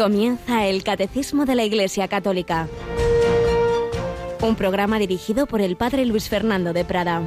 [0.00, 2.68] Comienza el Catecismo de la Iglesia Católica,
[4.40, 7.20] un programa dirigido por el Padre Luis Fernando de Prada.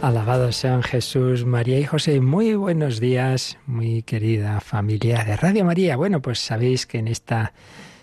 [0.00, 2.20] Alabados sean Jesús, María y José.
[2.20, 5.96] Muy buenos días, muy querida familia de Radio María.
[5.96, 7.54] Bueno, pues sabéis que en esta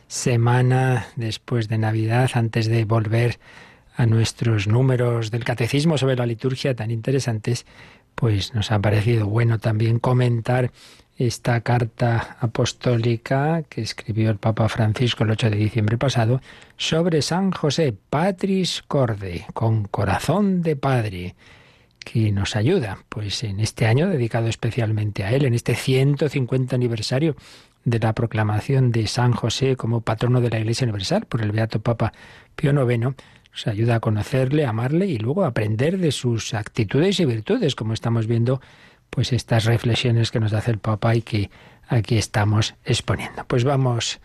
[0.08, 3.40] semana después de Navidad, antes de volver
[3.96, 7.66] a nuestros números del catecismo sobre la liturgia tan interesantes,
[8.16, 10.72] pues nos ha parecido bueno también comentar
[11.18, 16.42] esta carta apostólica que escribió el Papa Francisco el 8 de diciembre pasado
[16.78, 21.36] sobre San José, Patris Corde, con corazón de padre
[22.00, 27.36] que nos ayuda, pues en este año dedicado especialmente a él, en este 150 aniversario
[27.88, 31.82] de la proclamación de San José como patrono de la Iglesia Universal por el Beato
[31.82, 32.12] Papa
[32.58, 33.16] Pío IX,
[33.54, 38.28] nos ayuda a conocerle, amarle y luego aprender de sus actitudes y virtudes, como estamos
[38.28, 38.60] viendo,
[39.10, 41.50] pues estas reflexiones que nos hace el Papa y que
[41.88, 43.46] aquí estamos exponiendo.
[43.46, 44.20] Pues vamos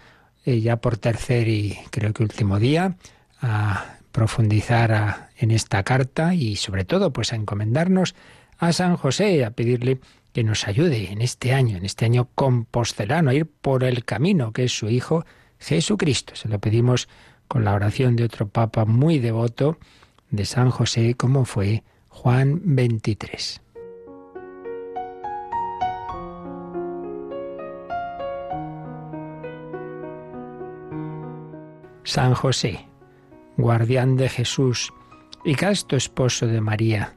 [0.45, 2.97] eh, ya por tercer y creo que último día
[3.41, 8.17] a profundizar en esta carta y sobre todo pues a encomendarnos
[8.59, 10.01] a San José, a pedirle
[10.33, 14.53] que nos ayude en este año, en este año compostelano, a ir por el camino
[14.53, 15.25] que es su Hijo
[15.59, 16.35] Jesucristo.
[16.35, 17.09] Se lo pedimos
[17.49, 19.79] con la oración de otro Papa muy devoto
[20.31, 23.61] de San José, como fue Juan 23.
[32.05, 32.87] San José,
[33.57, 34.93] guardián de Jesús
[35.45, 37.17] y casto esposo de María,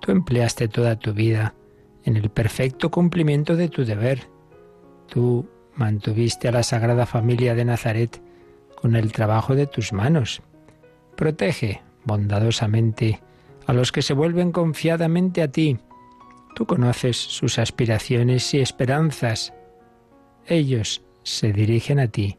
[0.00, 1.54] tú empleaste toda tu vida
[2.06, 4.28] en el perfecto cumplimiento de tu deber.
[5.08, 8.22] Tú mantuviste a la Sagrada Familia de Nazaret
[8.74, 10.40] con el trabajo de tus manos.
[11.16, 13.20] Protege bondadosamente
[13.66, 15.78] a los que se vuelven confiadamente a ti.
[16.54, 19.52] Tú conoces sus aspiraciones y esperanzas.
[20.46, 22.38] Ellos se dirigen a ti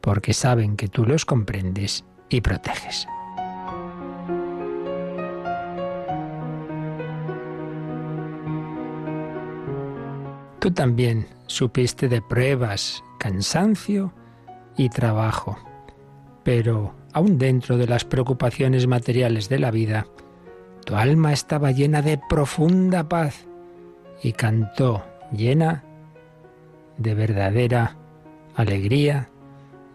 [0.00, 3.06] porque saben que tú los comprendes y proteges.
[10.66, 14.12] Tú también supiste de pruebas, cansancio
[14.76, 15.56] y trabajo,
[16.42, 20.08] pero aún dentro de las preocupaciones materiales de la vida,
[20.84, 23.46] tu alma estaba llena de profunda paz
[24.24, 25.84] y cantó llena
[26.98, 27.96] de verdadera
[28.56, 29.28] alegría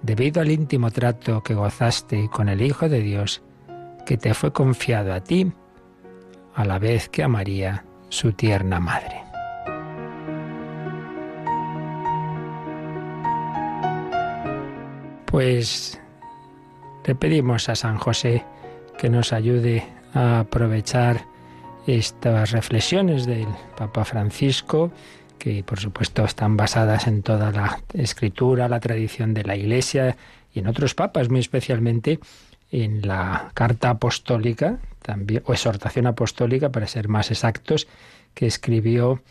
[0.04, 3.42] debido al íntimo trato que gozaste con el Hijo de Dios,
[4.06, 5.52] que te fue confiado a ti,
[6.56, 9.31] a la vez que a María, su tierna madre.
[15.32, 15.98] Pues
[17.06, 18.44] le pedimos a San José
[18.98, 19.84] que nos ayude
[20.14, 21.26] a aprovechar
[21.88, 23.48] estas reflexiones del
[23.78, 24.92] Papa Francisco
[25.40, 30.16] que por supuesto están basadas en toda la escritura, la tradición de la Iglesia
[30.54, 32.20] y en otros papas, muy especialmente
[32.70, 37.88] en la carta apostólica, también, o exhortación apostólica, para ser más exactos,
[38.36, 39.24] que escribió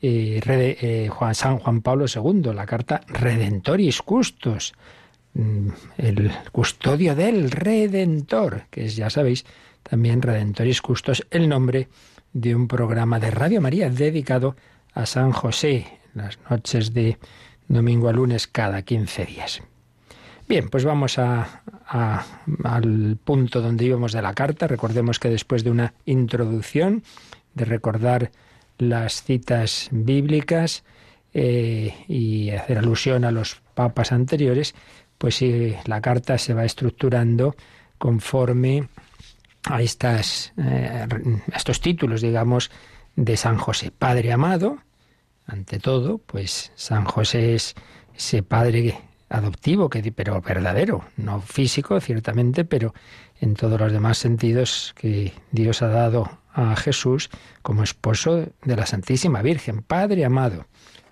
[0.00, 4.72] eh, eh, San Juan Pablo II, la carta Redentoris Custos,
[5.98, 9.44] el custodio del Redentor, que es, ya sabéis,
[9.82, 11.88] también Redentoris Custos, el nombre
[12.32, 14.56] de un programa de Radio María dedicado
[14.94, 15.86] a San José
[16.16, 17.18] las noches de
[17.68, 19.62] domingo a lunes cada 15 días.
[20.48, 24.66] Bien, pues vamos al punto donde íbamos de la carta.
[24.66, 27.02] Recordemos que después de una introducción,
[27.54, 28.30] de recordar
[28.78, 30.84] las citas bíblicas
[31.34, 34.74] eh, y hacer alusión a los papas anteriores,
[35.18, 37.56] pues sí, la carta se va estructurando
[37.98, 38.88] conforme
[39.64, 41.06] a estas, eh,
[41.54, 42.70] estos títulos, digamos,
[43.16, 43.90] de San José.
[43.90, 44.78] Padre amado,
[45.46, 47.74] ante todo, pues San José es
[48.14, 48.98] ese padre
[49.28, 52.94] adoptivo, que, pero verdadero, no físico, ciertamente, pero
[53.40, 57.30] en todos los demás sentidos que Dios ha dado a Jesús
[57.62, 60.66] como esposo de la Santísima Virgen, Padre amado,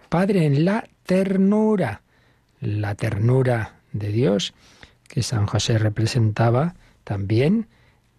[0.08, 2.02] Padre en la ternura,
[2.60, 4.52] la ternura de Dios
[5.08, 6.74] que San José representaba
[7.04, 7.68] también,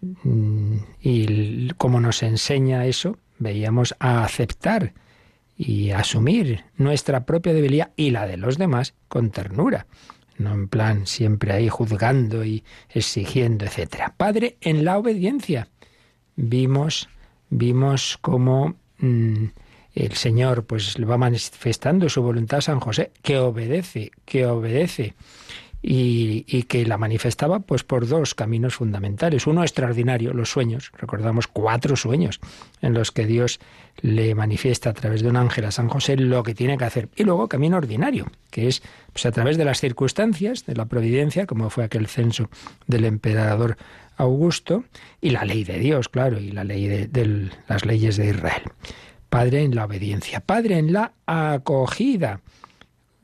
[0.00, 4.94] mm, y como nos enseña eso, veíamos a aceptar
[5.56, 9.86] y asumir nuestra propia debilidad y la de los demás con ternura.
[10.38, 14.14] No en plan siempre ahí juzgando y exigiendo, etcétera.
[14.16, 15.68] Padre, en la obediencia.
[16.36, 17.08] Vimos,
[17.48, 19.44] vimos cómo mm,
[19.94, 25.14] el Señor pues le va manifestando su voluntad a San José, que obedece, que obedece.
[25.88, 29.46] Y, que la manifestaba pues por dos caminos fundamentales.
[29.46, 30.90] Uno extraordinario, los sueños.
[30.98, 32.40] Recordamos cuatro sueños
[32.82, 33.60] en los que Dios
[34.00, 37.08] le manifiesta a través de un ángel a San José lo que tiene que hacer.
[37.14, 41.46] Y luego camino ordinario, que es pues, a través de las circunstancias, de la providencia,
[41.46, 42.50] como fue aquel censo
[42.88, 43.76] del emperador
[44.16, 44.82] Augusto,
[45.20, 48.62] y la ley de Dios, claro, y la ley de, las leyes de Israel.
[49.28, 52.40] Padre en la obediencia, Padre en la acogida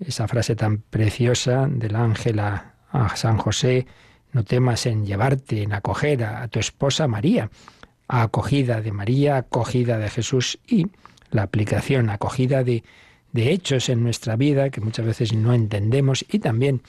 [0.06, 2.68] esa frase tan preciosa del ángel a,
[3.14, 3.86] San José,
[4.32, 7.50] no temas en llevarte, en acoger a, tu esposa María,
[8.06, 10.88] acogida de María, acogida de Jesús y
[11.30, 12.84] la aplicación, acogida de,
[13.32, 16.82] de hechos en nuestra vida que muchas veces no entendemos y también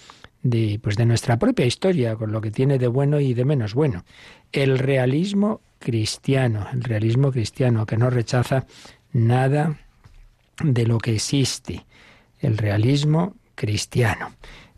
[0.43, 3.73] de, pues de nuestra propia historia, con lo que tiene de bueno y de menos
[3.73, 4.03] bueno.
[4.51, 8.65] El realismo cristiano, el realismo cristiano que no rechaza
[9.13, 9.79] nada
[10.61, 11.85] de lo que existe,
[12.43, 14.31] el realismo cristiano,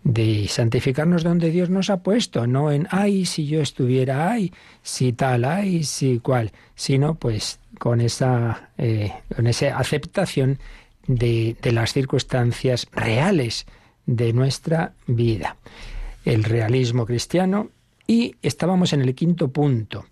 [0.03, 4.53] de santificarnos donde Dios nos ha puesto, no en, ay, si yo estuviera, ay,
[4.83, 10.59] si tal, ay, si cual, sino pues con esa, eh, con esa aceptación
[11.07, 13.65] de, de las circunstancias reales
[14.05, 15.57] de nuestra vida.
[16.23, 17.69] El realismo cristiano.
[18.07, 20.05] Y estábamos en el quinto punto,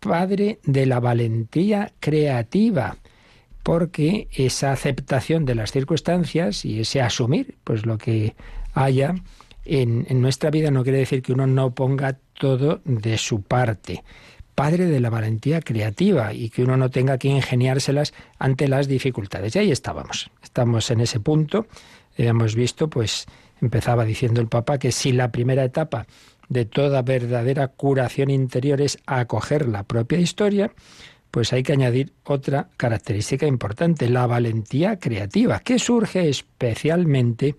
[0.00, 2.98] padre de la valentía creativa
[3.68, 8.34] porque esa aceptación de las circunstancias y ese asumir pues lo que
[8.72, 9.14] haya
[9.66, 14.04] en, nuestra vida no quiere decir que uno no ponga todo de su parte
[14.54, 19.54] padre de la valentía creativa y que uno no tenga que ingeniárselas ante las dificultades.
[19.54, 20.30] Y ahí estábamos.
[20.42, 21.66] Estamos en ese punto.
[22.16, 23.26] Hemos visto, pues,
[23.60, 26.06] empezaba diciendo el Papa que si la primera etapa
[26.48, 30.72] de toda verdadera curación interior es acoger la propia historia,
[31.30, 37.54] pues hay que añadir otra característica importante, la valentía creativa, que surge especialmente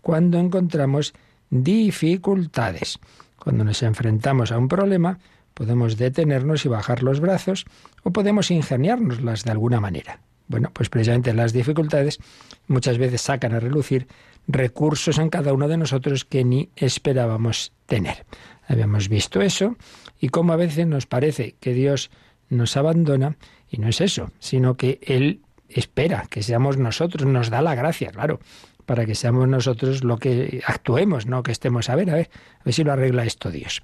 [0.00, 1.14] cuando encontramos
[1.50, 2.98] dificultades.
[3.38, 5.18] Cuando nos enfrentamos a un problema,
[5.54, 7.66] podemos detenernos y bajar los brazos
[8.02, 10.20] o podemos ingeniárnoslas de alguna manera.
[10.48, 12.18] Bueno, pues precisamente las dificultades
[12.66, 14.08] muchas veces sacan a relucir
[14.48, 18.26] recursos en cada uno de nosotros que ni esperábamos tener.
[18.66, 19.76] Habíamos visto eso
[20.18, 22.10] y cómo a veces nos parece que Dios
[22.50, 23.36] nos abandona
[23.70, 28.10] y no es eso, sino que Él espera que seamos nosotros, nos da la gracia,
[28.10, 28.40] claro,
[28.84, 32.64] para que seamos nosotros lo que actuemos, no que estemos a ver, a ver, a
[32.64, 33.82] ver si lo arregla esto Dios.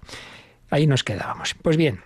[0.69, 1.55] Ahí nos quedábamos.
[1.55, 2.01] Pues bien,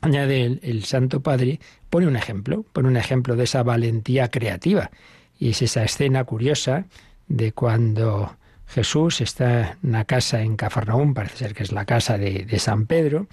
[0.00, 1.60] añade el, Santo Padre,
[1.90, 4.90] pone un ejemplo, pone un ejemplo de esa valentía creativa.
[5.38, 6.86] Y es esa escena curiosa
[7.28, 8.36] de cuando
[8.66, 12.58] Jesús está en una casa en Cafarnaúm, parece ser que es la casa de, de
[12.58, 13.28] San Pedro,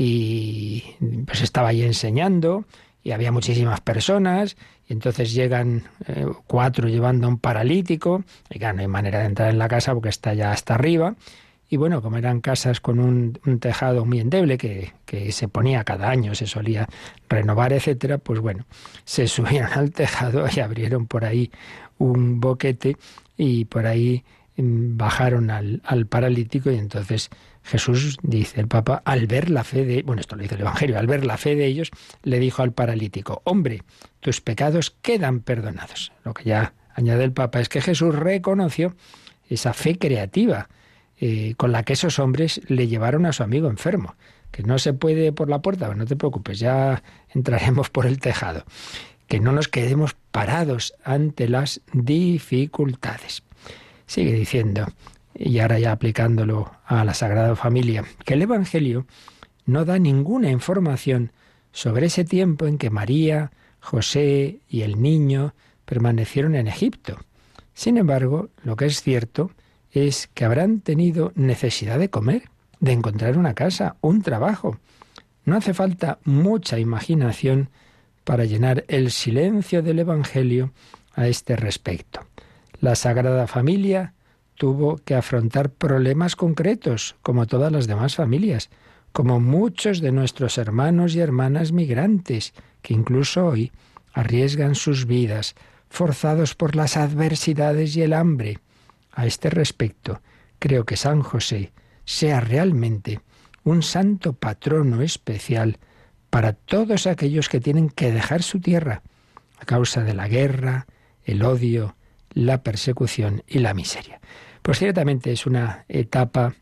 [0.00, 0.84] y
[1.26, 2.64] pues estaba ahí enseñando
[3.02, 4.56] y había muchísimas personas
[4.86, 9.24] y entonces llegan eh, cuatro llevando a un paralítico y claro, no hay manera de
[9.26, 11.16] entrar en la casa porque está ya hasta arriba
[11.68, 16.08] y bueno, como eran casas con un, tejado muy endeble que, que, se ponía cada
[16.08, 16.88] año, se solía
[17.28, 18.66] renovar, etcétera, pues bueno,
[19.04, 21.50] se subieron al tejado y abrieron por ahí
[21.98, 22.96] un boquete
[23.36, 24.22] y por ahí
[24.56, 27.30] mm, bajaron al, al paralítico y entonces
[27.68, 30.98] Jesús, dice el Papa, al ver la fe de, bueno, esto lo dice el Evangelio,
[30.98, 31.90] al ver la fe de ellos,
[32.22, 33.82] le dijo al paralítico, hombre,
[34.20, 36.12] tus pecados quedan perdonados.
[36.24, 38.96] Lo que ya añade el Papa es que Jesús reconoció
[39.50, 40.70] esa fe creativa
[41.20, 44.14] eh, con la que esos hombres le llevaron a su amigo enfermo,
[44.50, 47.02] que no se puede por la puerta, no te preocupes, ya
[47.34, 48.64] entraremos por el tejado,
[49.26, 53.42] que no nos quedemos parados ante las dificultades.
[54.06, 54.86] Sigue diciendo,
[55.38, 59.06] y ahora ya aplicándolo a la Sagrada Familia, que el Evangelio
[59.66, 61.32] no da ninguna información
[61.70, 65.54] sobre ese tiempo en que María, José y el niño
[65.84, 67.18] permanecieron en Egipto.
[67.72, 69.52] Sin embargo, lo que es cierto
[69.92, 74.78] es que habrán tenido necesidad de comer, de encontrar una casa, un trabajo.
[75.44, 77.70] No hace falta mucha imaginación
[78.24, 80.72] para llenar el silencio del Evangelio
[81.14, 82.26] a este respecto.
[82.80, 84.14] La Sagrada Familia
[84.58, 88.70] tuvo que afrontar problemas concretos, como todas las demás familias,
[89.12, 93.72] como muchos de nuestros hermanos y hermanas migrantes, que incluso hoy
[94.12, 95.54] arriesgan sus vidas,
[95.88, 98.58] forzados por las adversidades y el hambre.
[99.12, 100.20] A este respecto,
[100.58, 101.72] creo que San José
[102.04, 103.20] sea realmente
[103.62, 105.78] un santo patrono especial
[106.30, 109.02] para todos aquellos que tienen que dejar su tierra
[109.60, 110.86] a causa de la guerra,
[111.24, 111.96] el odio,
[112.32, 114.20] la persecución y la miseria.
[114.68, 116.54] Pues ciertamente es una etapa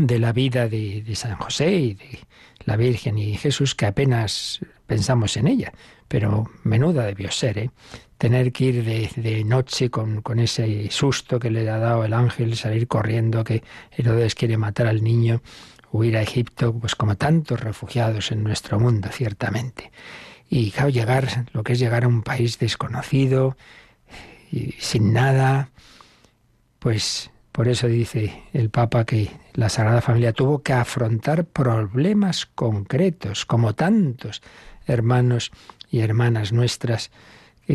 [0.00, 2.20] de la vida de, San José y de
[2.64, 5.70] la Virgen y Jesús que apenas pensamos en ella,
[6.08, 7.58] pero menuda debió ser.
[7.58, 7.70] ¿eh?
[8.16, 12.88] tener que ir de, noche con, ese susto que le ha dado el ángel, salir
[12.88, 15.42] corriendo, que Herodes quiere matar al niño,
[15.92, 19.92] huir a Egipto, pues como tantos refugiados en nuestro mundo, ciertamente.
[20.48, 23.58] Y claro, llegar, lo que es llegar a un país desconocido,
[24.50, 25.68] y sin nada,
[26.78, 33.44] pues por eso dice el Papa que la Sagrada Familia tuvo que afrontar problemas concretos,
[33.44, 34.42] como tantos
[34.86, 35.50] hermanos
[35.90, 37.10] y hermanas nuestras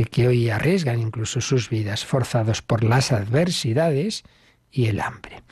[0.10, 4.24] que hoy arriesgan incluso sus vidas, forzados por las adversidades
[4.72, 5.43] y el hambre.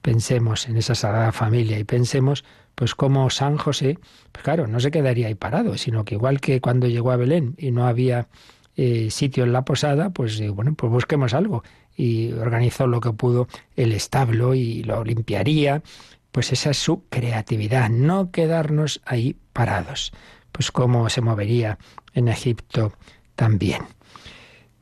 [0.00, 2.44] Pensemos en esa Sagrada Familia y pensemos
[2.74, 3.98] pues como San José,
[4.30, 7.54] pues claro, no se quedaría ahí parado, sino que igual que cuando llegó a Belén
[7.58, 8.28] y no había
[8.76, 11.62] eh, sitio en la posada, pues eh, bueno, pues busquemos algo.
[11.96, 15.82] Y organizó lo que pudo el establo y lo limpiaría.
[16.30, 20.12] Pues esa es su creatividad, no quedarnos ahí parados.
[20.50, 21.78] Pues cómo se movería
[22.14, 22.92] en Egipto
[23.34, 23.82] también.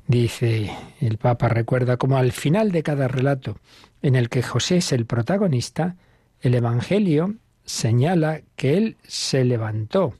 [0.06, 3.58] Dice el Papa, recuerda como al final de cada relato
[4.02, 5.96] en el que José es el protagonista,
[6.40, 10.14] el Evangelio señala que él se levantó,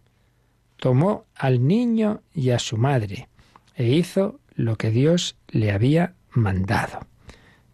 [0.77, 3.29] tomó al niño y a su madre
[3.75, 7.07] e hizo lo que Dios le había mandado.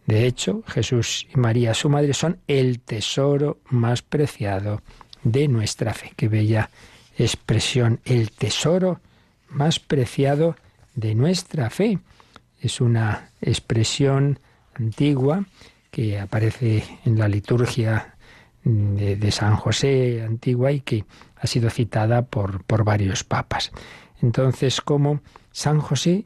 [0.05, 4.81] De hecho, Jesús y María, su madre, son el tesoro más preciado
[5.23, 6.13] de nuestra fe.
[6.15, 6.69] Qué bella
[7.17, 9.01] expresión, el tesoro
[9.49, 10.55] más preciado
[10.95, 11.99] de nuestra fe.
[12.61, 14.39] Es una expresión
[14.75, 15.45] antigua
[15.91, 18.15] que aparece en la liturgia
[18.63, 23.71] de, San José antigua y que ha sido citada por, por varios papas.
[24.21, 25.21] Entonces, como
[25.51, 26.25] San José,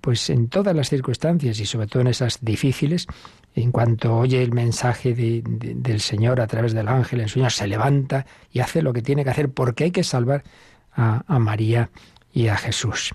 [0.00, 3.06] pues en todas las circunstancias y sobre todo en esas difíciles,
[3.54, 8.26] en cuanto oye el mensaje del Señor a través del ángel, el Señor se levanta
[8.52, 10.44] y hace lo que tiene que hacer porque hay que salvar
[10.92, 11.90] a, a María
[12.32, 13.14] y a Jesús.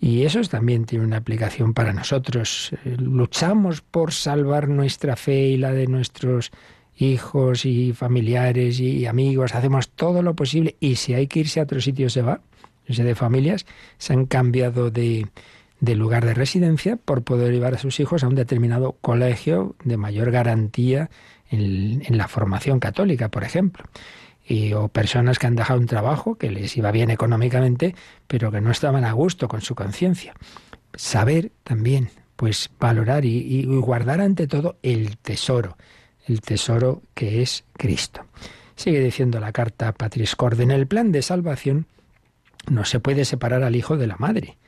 [0.00, 2.72] Y eso también tiene una aplicación para nosotros.
[2.84, 6.50] Eh, luchamos por salvar nuestra fe y la de nuestros
[6.96, 11.64] hijos y familiares y amigos, hacemos todo lo posible y si hay que irse a
[11.64, 12.40] otro sitio se va.
[12.86, 15.26] Ese de familias se han cambiado de,
[15.84, 19.96] de lugar de residencia por poder llevar a sus hijos a un determinado colegio de
[19.96, 21.10] mayor garantía
[21.50, 23.84] en, la formación católica, por ejemplo
[24.46, 27.94] y, o personas que han dejado un trabajo que les iba bien económicamente,
[28.26, 30.34] pero que no estaban a gusto con su conciencia.
[30.94, 35.76] Saber también, pues valorar y, guardar ante todo el tesoro,
[36.26, 38.26] el tesoro que es Cristo.
[38.76, 41.86] Sigue diciendo la carta Patris Corde, en el plan de salvación
[42.68, 44.58] no se puede separar al hijo de la madre,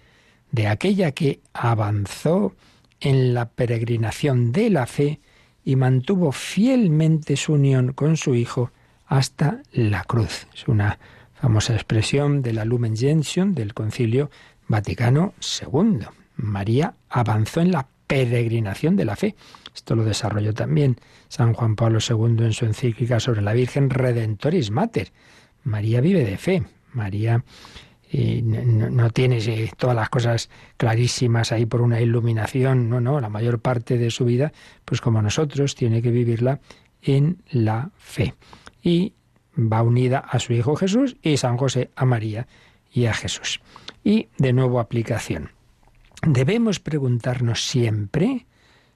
[0.51, 2.55] de aquella que avanzó
[3.01, 5.21] en la peregrinación de la fe
[5.65, 8.71] y mantuvo fielmente su unión con su hijo
[9.07, 10.47] hasta la cruz.
[10.55, 10.99] Es una
[11.35, 14.31] famosa expresión de la Lumen Gentium del Concilio
[14.69, 16.07] Vaticano II.
[16.37, 19.35] María avanzó en la peregrinación de la fe.
[19.75, 20.97] Esto lo desarrolló también
[21.29, 25.13] San Juan Pablo II en su encíclica sobre la Virgen Redentoris Mater.
[25.65, 26.63] María vive de fe.
[26.93, 27.45] María
[28.19, 32.89] eh, no, tiene eh, todas las cosas clarísimas ahí por una iluminación.
[32.89, 34.55] No, no, la mayor parte de su vida,
[34.87, 36.61] pues como nosotros, tiene que vivirla
[37.03, 38.35] en la fe
[38.83, 39.13] y
[39.55, 42.47] va unida a su Hijo Jesús y San José a María
[42.91, 43.61] y a Jesús.
[44.03, 45.51] Y de nuevo aplicación.
[46.23, 48.47] Debemos preguntarnos siempre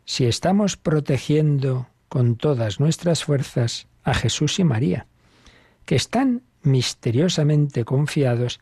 [0.06, 5.06] si estamos protegiendo con todas nuestras fuerzas a Jesús y María,
[5.84, 8.60] que están misteriosamente confiados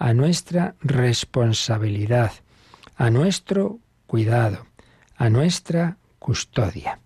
[0.00, 2.32] a nuestra responsabilidad,
[2.96, 4.66] a nuestro cuidado,
[5.14, 6.98] a nuestra custodia.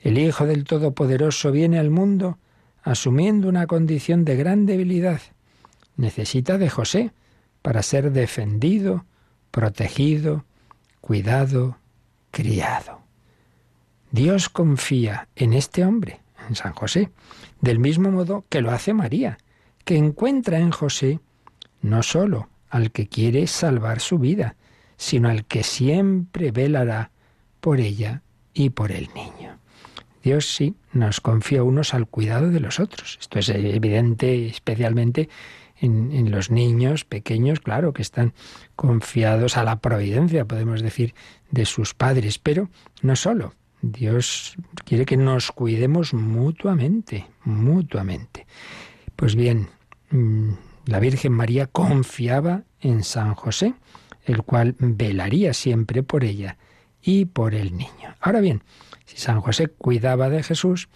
[0.00, 2.38] El Hijo del Todopoderoso viene al mundo
[2.84, 5.20] asumiendo una condición de gran debilidad.
[5.96, 7.10] Necesita de José
[7.60, 9.04] para ser defendido,
[9.50, 10.44] protegido,
[11.00, 11.76] cuidado,
[12.30, 13.00] criado.
[14.12, 17.10] Dios confía en este hombre, en San José,
[17.60, 19.38] del mismo modo que lo hace María,
[19.84, 21.18] que encuentra en José
[21.82, 24.56] no sólo al que quiere salvar su vida,
[24.96, 27.10] sino al que siempre velará
[27.60, 29.58] por ella y por el niño.
[30.22, 33.18] Dios sí nos confía unos al cuidado de los otros.
[33.20, 35.28] Esto es evidente especialmente
[35.80, 38.34] en, los niños pequeños, claro, que están
[38.76, 41.14] confiados a la providencia, podemos decir,
[41.50, 42.68] de sus padres, pero
[43.00, 43.54] no solo.
[43.80, 48.46] Dios quiere que nos cuidemos mutuamente, mutuamente.
[49.14, 49.68] Pues bien,
[50.10, 50.50] mm,
[50.88, 53.74] la Virgen María confiaba en San José,
[54.24, 56.56] el cual velaría siempre por ella
[57.02, 58.14] y por el niño.
[58.20, 58.62] Ahora bien,
[59.04, 60.88] si San José cuidaba de Jesús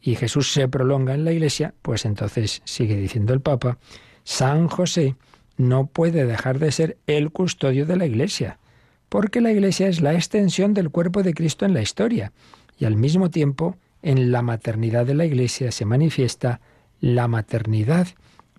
[0.00, 3.78] y Jesús se prolonga en la iglesia, pues entonces sigue diciendo el Papa,
[4.24, 5.14] San José
[5.56, 8.58] no puede dejar de ser el custodio de la iglesia,
[9.08, 12.32] porque la Iglesia es la extensión del cuerpo de Cristo en la historia
[12.80, 16.60] y al mismo tiempo en la maternidad de la Iglesia se manifiesta
[16.98, 18.08] la maternidad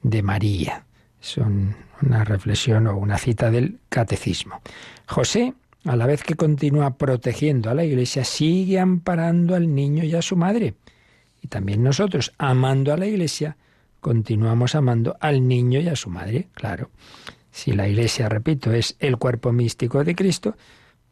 [0.10, 0.86] de María.
[1.22, 4.62] Es una reflexión o una cita del catecismo.
[5.08, 5.54] José,
[5.86, 10.22] a la vez que continúa protegiendo a la Iglesia, sigue amparando al niño y a
[10.22, 10.76] su madre.
[11.42, 13.58] Y también nosotros, amando a la Iglesia,
[14.00, 16.90] continuamos amando al niño y a su madre, claro.
[17.52, 20.56] Si la Iglesia, repito, es el cuerpo místico de Cristo,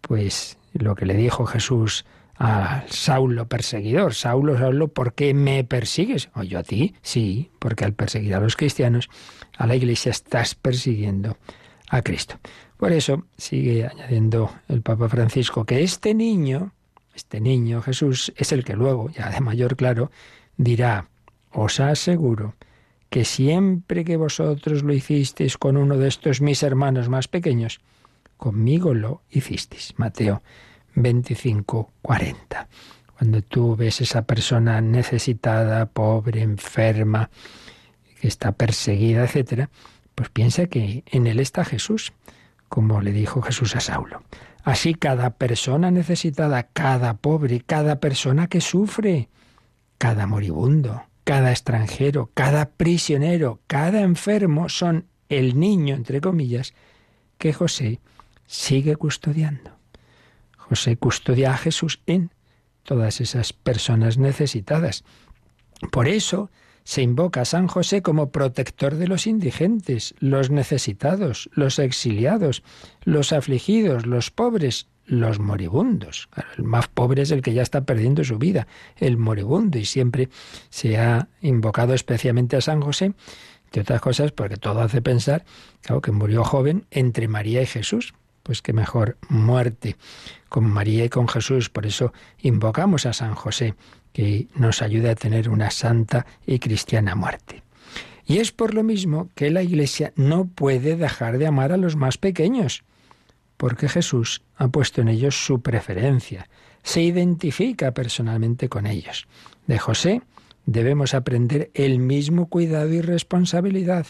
[0.02, 2.06] pues lo que le dijo Jesús
[2.38, 6.30] a Saulo perseguidor, Saulo, Saulo, ¿por qué me persigues?
[6.36, 6.96] ¿O yo a ti?
[7.02, 9.10] Sí, porque al perseguir a los cristianos,
[9.58, 11.38] a la Iglesia estás persiguiendo
[11.90, 12.36] a Cristo.
[12.78, 16.74] Por eso sigue añadiendo el Papa Francisco que este niño,
[17.14, 20.12] este niño Jesús, es el que luego, ya de mayor claro,
[20.58, 21.08] dirá,
[21.52, 22.56] os aseguro
[23.10, 27.80] que siempre que vosotros lo hicisteis con uno de estos mis hermanos más pequeños,
[28.36, 29.94] conmigo lo hicisteis.
[29.96, 30.42] Mateo
[30.96, 32.68] 25, 40.
[33.18, 37.30] Cuando tú ves esa persona necesitada, pobre, enferma,
[38.20, 39.70] que está perseguida, etcétera,
[40.16, 42.14] pues piensa que en él está Jesús,
[42.68, 44.24] como le dijo Jesús a Saulo.
[44.64, 49.30] Así cada persona necesitada, cada pobre, cada persona que sufre,
[49.98, 56.74] cada moribundo, cada extranjero, cada prisionero, cada enfermo son el niño, entre comillas,
[57.38, 58.00] que José
[58.48, 59.76] sigue custodiando.
[60.70, 62.32] José custodia a Jesús en
[62.84, 65.04] todas esas personas necesitadas.
[65.92, 66.50] Por eso
[66.84, 72.64] se invoca a San José como protector de los indigentes, los necesitados, los exiliados,
[73.04, 76.30] los afligidos, los pobres, los moribundos.
[76.58, 78.68] el más pobre es el que ya está perdiendo su vida,
[78.98, 80.30] el moribundo, y siempre
[80.70, 83.14] se ha invocado especialmente a San José,
[83.72, 85.44] de otras cosas, porque todo hace pensar,
[86.02, 88.14] que murió joven entre María y Jesús.
[88.46, 89.96] Pues qué mejor muerte
[90.50, 91.72] con María y con Jesús.
[91.72, 93.74] Por eso invocamos a San José,
[94.14, 97.64] que nos ayude a tener una santa y cristiana muerte.
[98.28, 101.96] Y es por lo mismo que la Iglesia no puede dejar de amar a los
[101.96, 102.84] más pequeños
[103.58, 106.48] porque Jesús ha puesto en ellos su preferencia,
[106.84, 109.28] se identifica personalmente con ellos.
[109.66, 110.22] De José
[110.68, 114.08] debemos aprender el mismo cuidado y responsabilidad,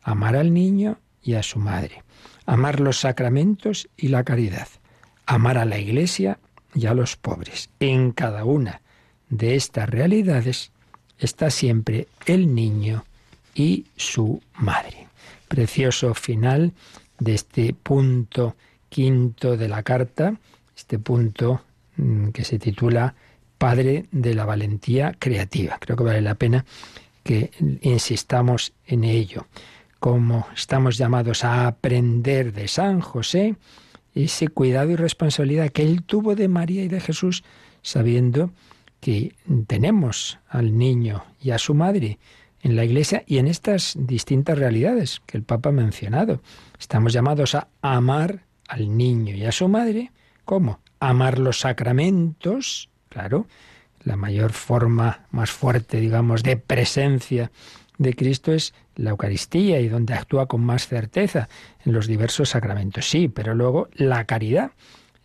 [0.00, 2.04] amar al niño y a su madre,
[2.46, 4.68] amar los sacramentos y la caridad,
[5.26, 6.38] amar a la Iglesia
[6.74, 7.70] y a los pobres.
[7.80, 8.80] En cada una
[9.28, 10.70] de estas realidades
[11.18, 13.04] está siempre el niño
[13.54, 15.06] y su madre.
[15.48, 16.72] Precioso final
[17.18, 18.56] de este punto
[18.88, 20.36] quinto de la carta,
[20.76, 21.62] este punto
[21.96, 23.14] mm, que se titula
[23.58, 25.78] Padre de la Valentía Creativa.
[25.80, 26.64] Creo que vale la pena
[27.22, 27.50] que
[27.82, 29.46] insistamos en ello.
[30.04, 33.56] Como estamos llamados a aprender de San José,
[34.14, 37.42] ese cuidado y responsabilidad que él tuvo de María y de Jesús,
[37.80, 38.50] sabiendo
[39.00, 39.34] que
[39.66, 42.18] tenemos al niño y a su madre
[42.60, 46.42] en la Iglesia y en estas distintas realidades que el Papa ha mencionado.
[46.78, 50.12] Estamos llamados a amar al niño y a su madre.
[50.44, 50.80] ¿Cómo?
[51.00, 53.46] Amar los sacramentos, claro,
[54.02, 57.50] la mayor forma más fuerte, digamos, de presencia
[57.98, 61.48] de Cristo es la Eucaristía y donde actúa con más certeza
[61.84, 63.08] en los diversos sacramentos.
[63.08, 64.72] Sí, pero luego la caridad,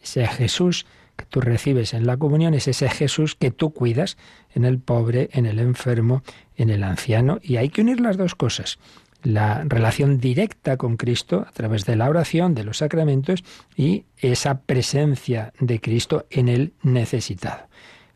[0.01, 4.17] ese Jesús que tú recibes en la comunión, es ese Jesús que tú cuidas
[4.53, 6.23] en el pobre, en el enfermo,
[6.55, 8.79] en el anciano, y hay que unir las dos cosas
[9.23, 13.43] la relación directa con Cristo a través de la oración, de los sacramentos
[13.75, 17.67] y esa presencia de Cristo en el necesitado.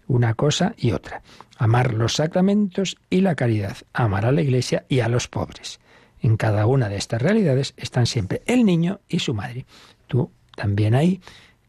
[0.07, 1.21] Una cosa y otra.
[1.63, 3.77] Amar los sacramentos y la caridad.
[3.93, 5.79] Amar a la Iglesia y a los pobres.
[6.19, 9.65] En cada una de estas realidades están siempre el niño y su madre.
[10.07, 11.21] Tú también ahí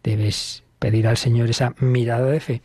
[0.03, 2.63] debes pedir al Señor esa mirada de fe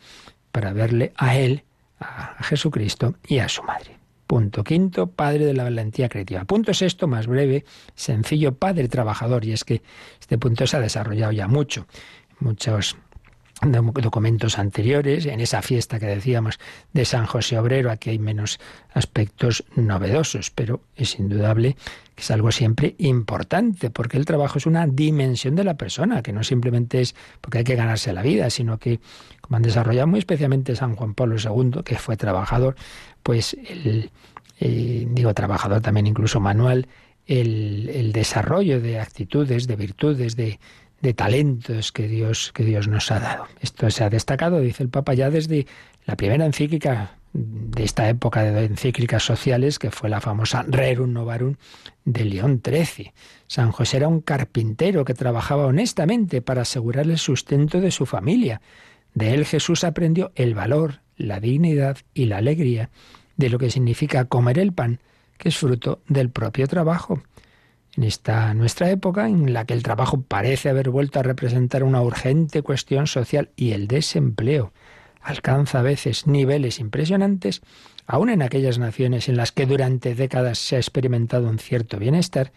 [0.50, 1.62] para verle a Él,
[2.00, 3.96] a Jesucristo y a su madre.
[4.26, 6.44] Punto quinto, padre de la valentía creativa.
[6.46, 7.64] Punto sexto, más breve,
[7.94, 9.44] sencillo, padre trabajador.
[9.44, 9.82] Y es que
[10.18, 11.86] este punto se ha desarrollado ya mucho.
[12.40, 12.96] Muchos
[13.60, 16.58] documentos anteriores, en esa fiesta que decíamos
[16.92, 18.58] de San José Obrero, aquí hay menos
[18.94, 21.76] aspectos novedosos, pero es indudable
[22.14, 26.32] que es algo siempre importante, porque el trabajo es una dimensión de la persona, que
[26.32, 29.00] no simplemente es porque hay que ganarse la vida, sino que,
[29.40, 32.76] como han desarrollado muy especialmente San Juan Pablo II, que fue trabajador,
[33.22, 34.10] pues el,
[34.60, 36.86] eh, digo trabajador también incluso manual,
[37.26, 40.58] el, desarrollo de actitudes, de virtudes, de,
[41.00, 43.46] de talentos que Dios, que Dios nos ha dado.
[43.60, 45.66] Esto se ha destacado, dice el Papa, ya desde
[46.06, 51.54] la primera encíclica de esta época de encíclicas sociales, que fue la famosa Rerum Novarum
[52.04, 53.12] de León XIII.
[53.46, 58.60] San José era un carpintero que trabajaba honestamente para asegurar el sustento de su familia.
[59.14, 62.90] De él Jesús aprendió el valor, la dignidad y la alegría
[63.36, 65.00] de lo que significa comer el pan,
[65.38, 67.22] que es fruto del propio trabajo.
[67.96, 72.00] En esta nuestra época, en la que el trabajo parece haber vuelto a representar una
[72.02, 74.72] urgente cuestión social y el desempleo
[75.20, 77.62] alcanza a veces niveles impresionantes,
[78.06, 82.52] aun en aquellas naciones en las que durante décadas se ha experimentado un cierto bienestar,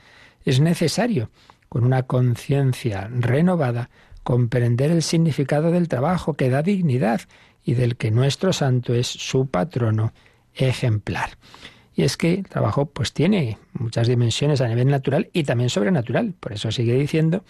[0.45, 1.29] es necesario,
[1.69, 3.89] con una conciencia renovada,
[4.23, 7.21] comprender el significado del trabajo que da dignidad
[7.63, 10.13] y del que nuestro santo es su patrono
[10.53, 11.31] ejemplar.
[11.95, 16.33] Y es que el trabajo pues tiene muchas dimensiones a nivel natural y también sobrenatural.
[16.39, 17.43] Por eso sigue diciendo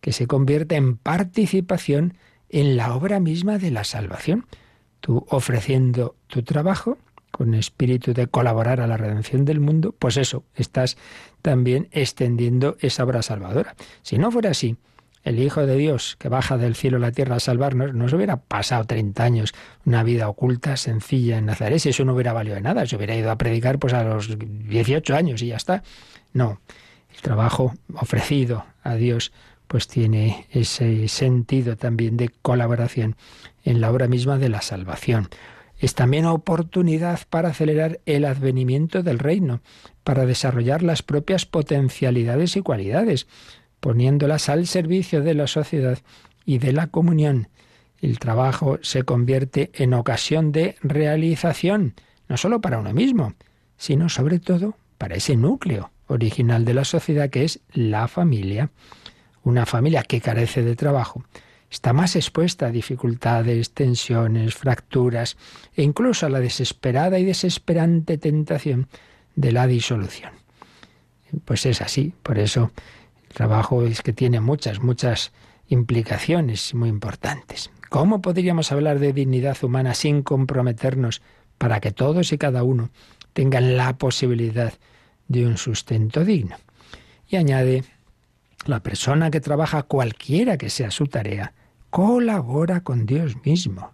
[0.00, 2.16] que se convierte en participación
[2.48, 4.46] en la obra misma de la salvación.
[5.00, 6.98] Tú ofreciendo tu trabajo
[7.30, 10.96] con espíritu de colaborar a la redención del mundo, pues eso, estás
[11.42, 13.76] también extendiendo esa obra salvadora.
[14.02, 14.76] Si no fuera así,
[15.28, 18.16] el Hijo de Dios que baja del cielo a la tierra a salvarnos, no se
[18.16, 22.56] hubiera pasado 30 años una vida oculta, sencilla en Nazaret, si eso no hubiera valido
[22.56, 25.82] de nada, se hubiera ido a predicar pues a los 18 años y ya está.
[26.32, 26.60] No,
[27.14, 29.32] el trabajo ofrecido a Dios
[29.66, 33.16] pues tiene ese sentido también de colaboración
[33.64, 35.28] en la obra misma de la salvación.
[35.78, 39.60] Es también oportunidad para acelerar el advenimiento del reino,
[40.02, 43.28] para desarrollar las propias potencialidades y cualidades,
[43.80, 45.98] poniéndolas al servicio de la sociedad
[46.44, 47.48] y de la comunión.
[48.00, 51.94] El trabajo se convierte en ocasión de realización,
[52.28, 53.34] no solo para uno mismo,
[53.76, 58.70] sino sobre todo para ese núcleo original de la sociedad que es la familia.
[59.42, 61.24] Una familia que carece de trabajo
[61.70, 65.36] está más expuesta a dificultades, tensiones, fracturas
[65.74, 68.88] e incluso a la desesperada y desesperante tentación
[69.36, 70.32] de la disolución.
[71.44, 72.72] Pues es así, por eso
[73.28, 75.32] el trabajo es que tiene muchas, muchas
[75.68, 77.70] implicaciones muy importantes.
[77.88, 81.22] ¿Cómo podríamos hablar de dignidad humana sin comprometernos
[81.58, 82.90] para que todos y cada uno
[83.32, 84.72] tengan la posibilidad
[85.28, 86.56] de un sustento digno?
[87.28, 87.84] Y añade,
[88.64, 91.52] la persona que trabaja cualquiera que sea su tarea,
[91.90, 93.92] colabora con Dios mismo.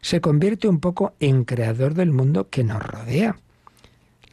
[0.00, 3.36] Se convierte un poco en creador del mundo que nos rodea.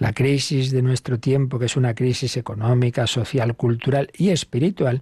[0.03, 5.01] La crisis de nuestro tiempo, que es una crisis económica, social, cultural y espiritual,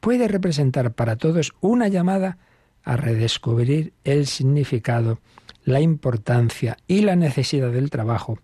[0.00, 2.38] puede representar para todos una llamada
[2.82, 5.20] a redescubrir el significado,
[5.62, 8.40] la importancia y la necesidad del trabajo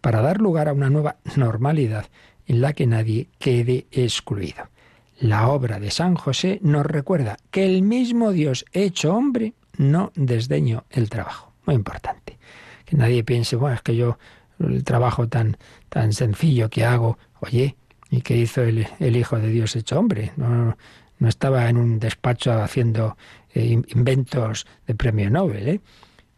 [0.00, 2.06] para dar lugar a una nueva normalidad
[2.46, 4.68] en la que nadie quede excluido.
[5.20, 10.86] La obra de San José nos recuerda que el mismo Dios hecho hombre no desdeñó
[10.90, 11.52] el trabajo.
[11.66, 12.36] Muy importante.
[12.84, 14.18] Que nadie piense, bueno, es que yo
[14.60, 15.56] el trabajo tan,
[15.88, 17.18] tan sencillo que hago.
[17.40, 17.76] Oye,
[18.10, 20.32] ¿y qué hizo el, Hijo de Dios hecho hombre?
[20.36, 20.76] No,
[21.18, 23.16] no estaba en un despacho haciendo
[23.54, 25.68] eh, inventos de premio Nobel.
[25.68, 25.80] ¿eh?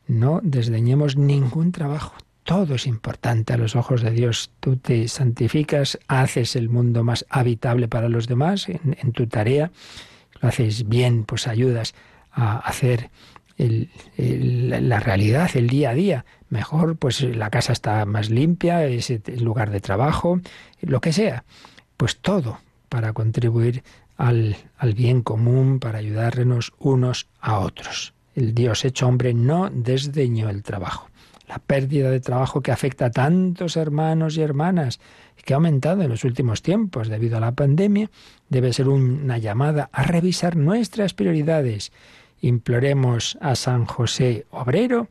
[0.07, 2.15] No desdeñemos ningún trabajo.
[2.45, 4.51] Todo es importante a los ojos de Dios.
[4.61, 9.71] Tú te santificas, haces el mundo más habitable para los demás en tu tarea.
[10.41, 11.95] Lo haces bien, pues ayudas
[12.33, 13.11] a hacer
[13.59, 16.25] la realidad, el día a día.
[16.51, 20.41] Mejor, pues la casa está más limpia, es el lugar de trabajo,
[20.81, 21.45] lo que sea.
[21.97, 22.59] Pues todo
[22.89, 23.83] para contribuir
[24.17, 28.15] al, al bien común, para ayudarnos unos a otros.
[28.35, 31.11] El Dios hecho hombre no desdeñó el trabajo.
[31.49, 35.01] La pérdida de trabajo que afecta a tantos hermanos y hermanas,
[35.45, 38.11] que ha aumentado en los últimos tiempos debido a la pandemia,
[38.49, 41.91] debe ser una llamada a revisar nuestras prioridades
[42.41, 45.09] Imploremos a San José Obrero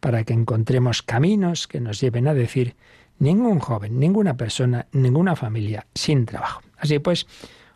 [0.00, 2.76] para que encontremos caminos que nos lleven a decir
[3.18, 6.62] ningún joven, ninguna persona, ninguna familia sin trabajo.
[6.78, 7.26] Así pues,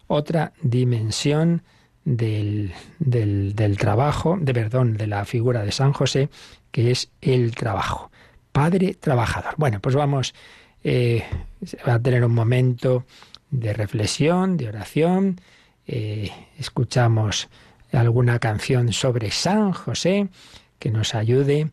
[0.06, 1.62] otra dimensión
[2.04, 6.28] del, del, trabajo, de perdón, de la figura de San José,
[6.70, 8.10] que es el trabajo.
[8.52, 9.54] Padre trabajador.
[9.56, 10.34] Bueno, pues vamos
[10.82, 11.24] eh,
[11.84, 13.04] a tener un momento
[13.50, 15.40] de reflexión, de oración.
[15.86, 17.48] Eh, escuchamos
[17.92, 20.28] alguna canción sobre San José
[20.78, 21.70] que nos ayude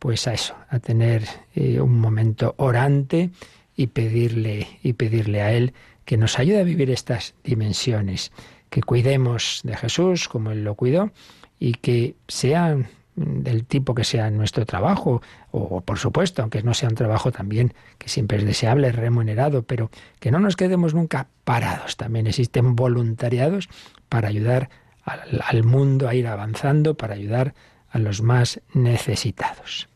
[0.00, 1.22] pues a eso, a tener
[1.54, 3.30] eh, un momento orante
[3.76, 5.72] y pedirle y pedirle a él
[6.04, 8.32] que nos ayude a vivir estas dimensiones,
[8.68, 11.12] que cuidemos de Jesús como él lo cuidó
[11.60, 16.88] y que sean del tipo que sea nuestro trabajo, o por supuesto, aunque no sea
[16.88, 21.98] un trabajo también que siempre es deseable, remunerado, pero que no nos quedemos nunca parados.
[21.98, 23.68] También existen voluntariados
[24.08, 24.70] para ayudar
[25.04, 27.54] al, mundo a ir avanzando para ayudar
[27.90, 29.89] a los más necesitados.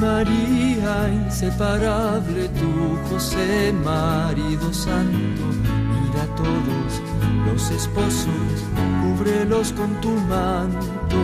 [0.00, 5.42] María, inseparable tu José, marido santo,
[5.92, 7.02] mira a todos
[7.46, 8.26] los esposos,
[9.02, 11.16] cúbrelos con tu manto.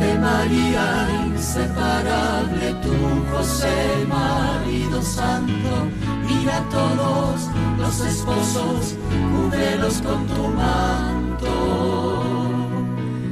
[0.00, 2.96] De María, inseparable tu
[3.30, 5.88] José, marido santo,
[6.26, 8.96] mira a todos los esposos,
[9.32, 11.04] cúbrelos con tu manto.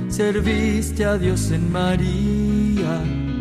[0.09, 2.52] Serviste a Dios en María,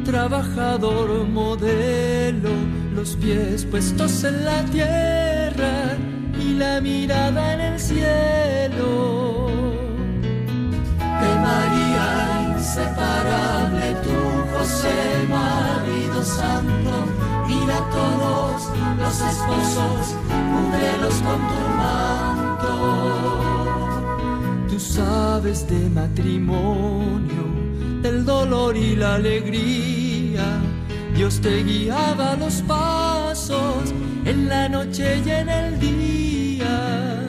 [0.04, 2.49] trabajador modelo,
[2.95, 5.97] los pies puestos en la tierra
[6.39, 9.47] y la mirada en el cielo.
[11.21, 17.06] De María inseparable tu José, marido santo,
[17.47, 20.15] mira a todos los esposos,
[20.51, 23.21] cúbrelos con tu manto
[24.82, 27.43] sabes de matrimonio,
[28.01, 30.45] del dolor y la alegría.
[31.15, 33.93] Dios te guiaba los pasos
[34.25, 37.21] en la noche y en el día.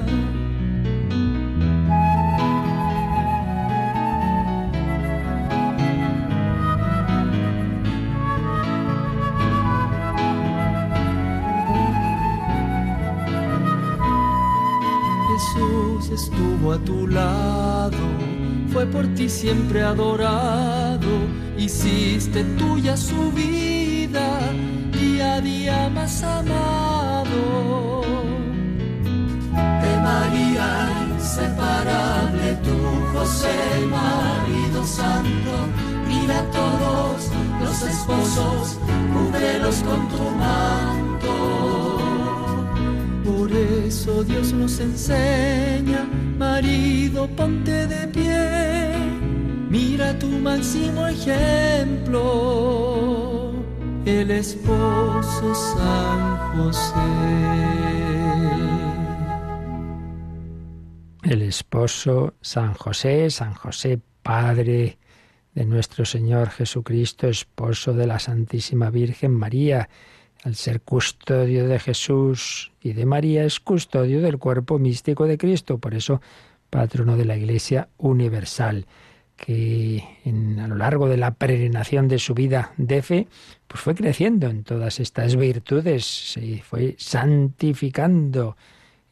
[16.13, 17.97] estuvo a tu lado,
[18.73, 21.11] fue por ti siempre adorado,
[21.59, 24.41] hiciste tuya su vida,
[24.93, 28.03] día a día más amado.
[29.83, 33.59] De María inseparable, tu José,
[33.91, 35.53] marido santo,
[36.09, 37.31] mira a todos
[37.61, 38.79] los esposos,
[39.13, 41.92] cúbrelos con tu manto
[43.25, 46.05] por eso Dios nos enseña,
[46.39, 48.93] marido, ponte de pie,
[49.71, 52.23] mira tu máximo ejemplo,
[54.05, 56.93] el esposo San José.
[61.23, 64.99] El esposo San José, San José, Padre
[65.55, 69.89] de nuestro Señor Jesucristo, esposo de la Santísima Virgen María
[70.43, 75.79] al ser custodio de Jesús y de María, es custodio del cuerpo místico de Cristo,
[75.79, 76.21] por eso
[76.69, 78.87] patrono de la Iglesia Universal,
[79.37, 80.03] que
[80.61, 83.29] a lo largo de la peregrinación de su vida de fe,
[83.69, 88.57] pues fue creciendo en todas estas virtudes, se fue santificando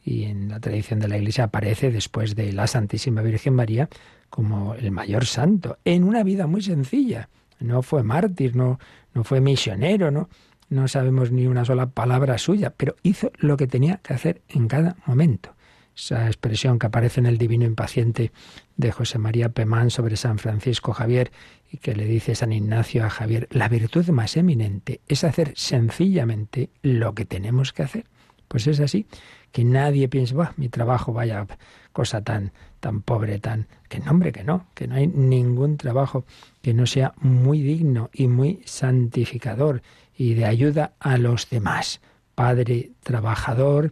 [0.03, 3.89] y en la tradición de la Iglesia aparece después de la Santísima Virgen María
[4.29, 7.29] como el mayor santo, en una vida muy sencilla.
[7.59, 8.79] No fue mártir, no,
[9.13, 10.29] no fue misionero, no,
[10.71, 14.69] no sabemos ni una sola palabra suya, pero hizo lo que tenía que hacer en
[14.69, 15.53] cada momento.
[15.93, 18.31] Esa expresión que aparece en el Divino Impaciente
[18.77, 21.33] de José María Pemán sobre San Francisco Javier
[21.69, 26.69] y que le dice San Ignacio a Javier, la virtud más eminente es hacer sencillamente
[26.81, 28.05] lo que tenemos que hacer.
[28.47, 29.05] Pues es así,
[29.51, 31.47] que nadie piense, mi trabajo vaya
[31.91, 33.67] cosa tan, tan pobre, tan...
[33.89, 36.23] Que no, hombre, que no, que no hay ningún trabajo
[36.61, 39.81] que no sea muy digno y muy santificador
[40.17, 42.01] y de ayuda a los demás.
[42.35, 43.91] Padre trabajador,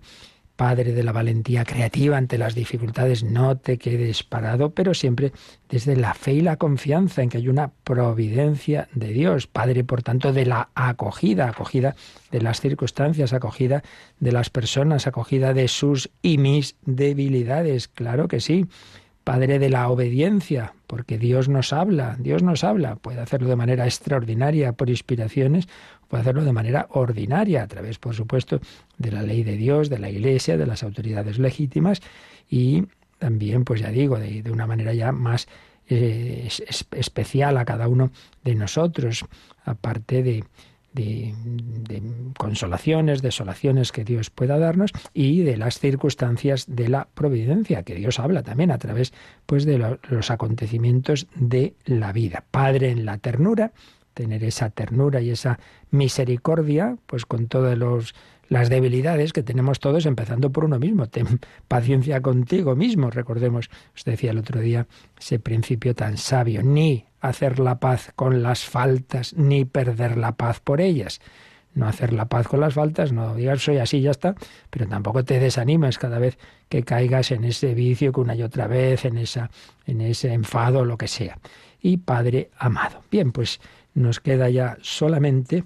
[0.59, 5.31] Padre de la valentía creativa ante las dificultades, no te quedes parado, pero siempre
[5.69, 9.47] desde la fe y la confianza en que hay una providencia de Dios.
[9.47, 11.95] Padre, por tanto, de la acogida, acogida
[12.29, 13.83] de las circunstancias, acogida
[14.19, 17.87] de las personas, acogida de sus y mis debilidades.
[17.87, 18.65] Claro que sí.
[19.23, 23.85] Padre de la obediencia, porque Dios nos habla, Dios nos habla, puede hacerlo de manera
[23.85, 25.69] extraordinaria por inspiraciones
[26.09, 28.59] puede hacerlo de manera ordinaria, a través, por supuesto,
[28.97, 32.01] de la ley de Dios, de la Iglesia, de las autoridades legítimas
[32.49, 32.85] y
[33.19, 35.47] también, pues ya digo, de, una manera ya más
[35.87, 36.49] eh,
[36.91, 38.11] especial a cada uno
[38.43, 39.25] de nosotros,
[39.65, 40.43] aparte de,
[40.93, 41.33] de,
[42.37, 48.19] consolaciones, desolaciones que Dios pueda darnos y de las circunstancias de la providencia, que Dios
[48.19, 49.13] habla también a través
[49.45, 52.45] pues, de los acontecimientos de la vida.
[52.49, 53.73] Padre en la ternura,
[54.19, 55.59] tener esa ternura y esa
[55.91, 57.77] misericordia, pues con todas
[58.49, 61.07] las debilidades que tenemos todos, empezando por uno mismo.
[61.07, 63.11] Ten paciencia contigo mismo.
[63.11, 68.43] Recordemos, os decía el otro día, ese principio tan sabio, ni hacer la paz con
[68.43, 71.21] las faltas, ni perder la paz por ellas.
[71.73, 74.35] No hacer la paz con las faltas, no digas soy así, ya está,
[74.69, 78.67] pero tampoco te desanimes cada vez que caigas en ese vicio que una y otra
[78.67, 79.49] vez, en, esa,
[79.85, 81.39] en ese enfado, lo que sea.
[81.81, 83.01] Y Padre amado.
[83.09, 83.61] Bien, pues
[83.99, 85.63] nos queda ya solamente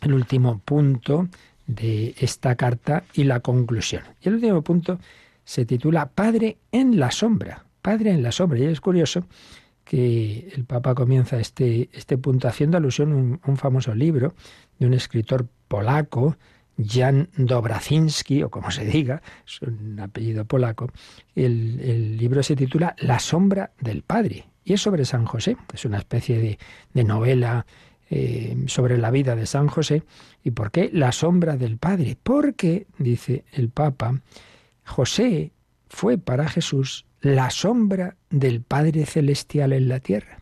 [0.00, 1.28] el último punto
[1.66, 4.02] de esta carta y la conclusión.
[4.22, 4.98] Y el último punto
[5.44, 7.64] se titula Padre en la sombra.
[7.82, 8.58] Padre en la sombra.
[8.58, 9.26] Y es curioso
[9.84, 14.34] que el Papa comienza este, este punto haciendo alusión a un, famoso libro
[14.78, 16.36] de un escritor polaco,
[16.78, 20.90] Jan Dobrazinski, o como se diga, es un apellido polaco.
[21.34, 25.56] El, libro se titula La sombra del Padre y es sobre San José.
[25.72, 26.58] Es una especie
[26.92, 27.66] de, novela
[28.10, 30.02] eh, sobre la vida de San José.
[30.42, 32.16] ¿Y por qué la sombra del Padre?
[32.22, 34.20] Porque, dice el Papa,
[34.84, 35.52] José
[35.88, 40.40] fue para Jesús la sombra del Padre Celestial en la tierra.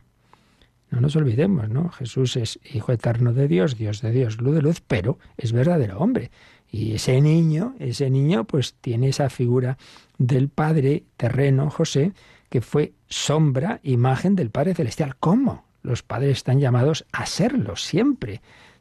[0.91, 1.91] No nos olvidemos, ¿no?
[1.91, 5.99] Jesús es Hijo eterno de Dios, Dios de Dios, luz de luz, pero es verdadero
[5.99, 6.31] hombre.
[6.71, 9.77] Y ese niño, ese niño, pues tiene esa figura
[10.19, 12.13] del Padre terreno, José,
[12.49, 15.17] que fue sombra, imagen del Padre Celestial.
[15.17, 15.65] ¿Cómo?
[15.83, 18.41] Los padres están llamados a serlo siempre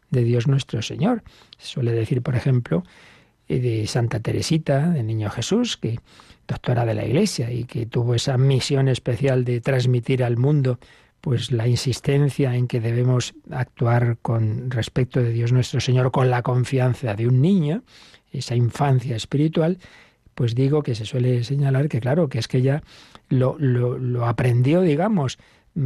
[0.09, 1.23] de Dios nuestro Señor.
[1.57, 2.83] Se suele decir, por ejemplo,
[3.47, 5.99] eh, de Santa Teresita, del Niño Jesús, que
[6.47, 10.79] doctora de la Iglesia y que tuvo esa misión especial de transmitir al mundo
[11.19, 16.41] pues la insistencia en que debemos actuar con respecto de Dios nuestro Señor con la
[16.41, 17.83] confianza de un niño,
[18.31, 19.77] esa infancia espiritual,
[20.35, 22.83] pues digo que se suele señalar que claro, que es que ella
[23.29, 25.37] lo, aprendió, digamos,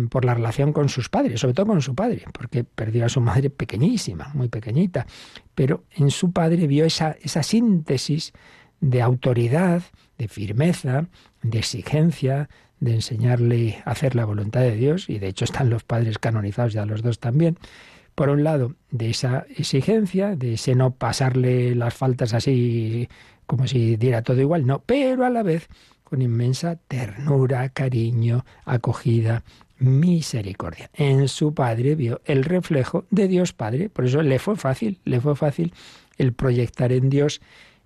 [0.09, 3.19] por la relación con sus padres, sobre todo con su padre, porque perdió a su
[3.21, 5.05] madre pequeñísima, muy pequeñita,
[5.53, 8.31] pero en su padre vio esa, esa síntesis
[8.79, 9.83] de autoridad,
[10.17, 11.07] de firmeza,
[11.43, 12.49] de exigencia,
[12.79, 16.73] de enseñarle a hacer la voluntad de Dios, y de hecho están los padres canonizados
[16.73, 17.57] ya los dos también,
[18.15, 23.07] por un lado, de esa exigencia, de ese no pasarle las faltas así
[23.45, 25.67] como si diera todo igual, no, pero a la vez
[26.11, 29.45] con inmensa ternura, cariño, acogida,
[29.79, 30.89] misericordia.
[30.93, 35.21] En su padre vio el reflejo de Dios Padre, por eso le fue fácil, le
[35.21, 35.73] fue fácil
[36.17, 37.39] el proyectar en Dios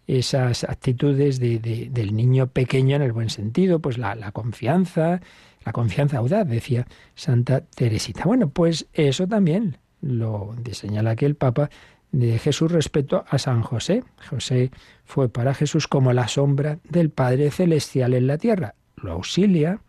[0.08, 5.22] esas actitudes de, del niño pequeño en el buen sentido, pues la, la confianza,
[5.64, 8.24] la confianza audaz, decía Santa Teresita.
[8.24, 11.70] Bueno, pues eso también lo señala aquí el Papa
[12.15, 14.04] de Jesús respecto a San José.
[14.30, 14.71] José
[15.04, 18.75] fue para Jesús como la sombra del Padre Celestial en la tierra.
[18.95, 19.82] Lo auxilia,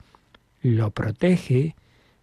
[0.61, 1.77] lo protege,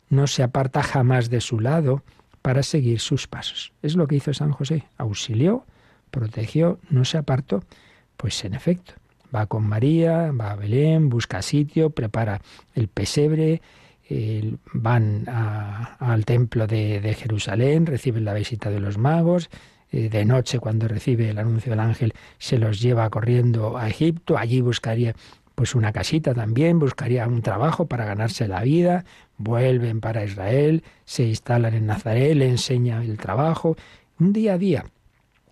[0.09, 2.03] no se aparta jamás de su lado
[2.41, 3.71] para seguir sus pasos.
[3.81, 4.83] Es lo que hizo San José.
[4.97, 5.65] Auxilió,
[6.11, 7.63] protegió, no se apartó.
[8.17, 8.93] Pues en efecto,
[9.33, 12.41] va con María, va a Belén, busca sitio, prepara
[12.75, 13.61] el pesebre,
[14.73, 19.49] van al templo de, Jerusalén, reciben la visita de los magos,
[19.93, 24.59] de noche cuando recibe el anuncio del ángel se los lleva corriendo a Egipto, allí
[24.61, 25.15] buscaría
[25.55, 29.05] pues una casita también, buscaría un trabajo para ganarse la vida,
[29.37, 33.77] vuelven para Israel, se instalan en Nazaret, le enseña el trabajo,
[34.19, 34.85] un día a día,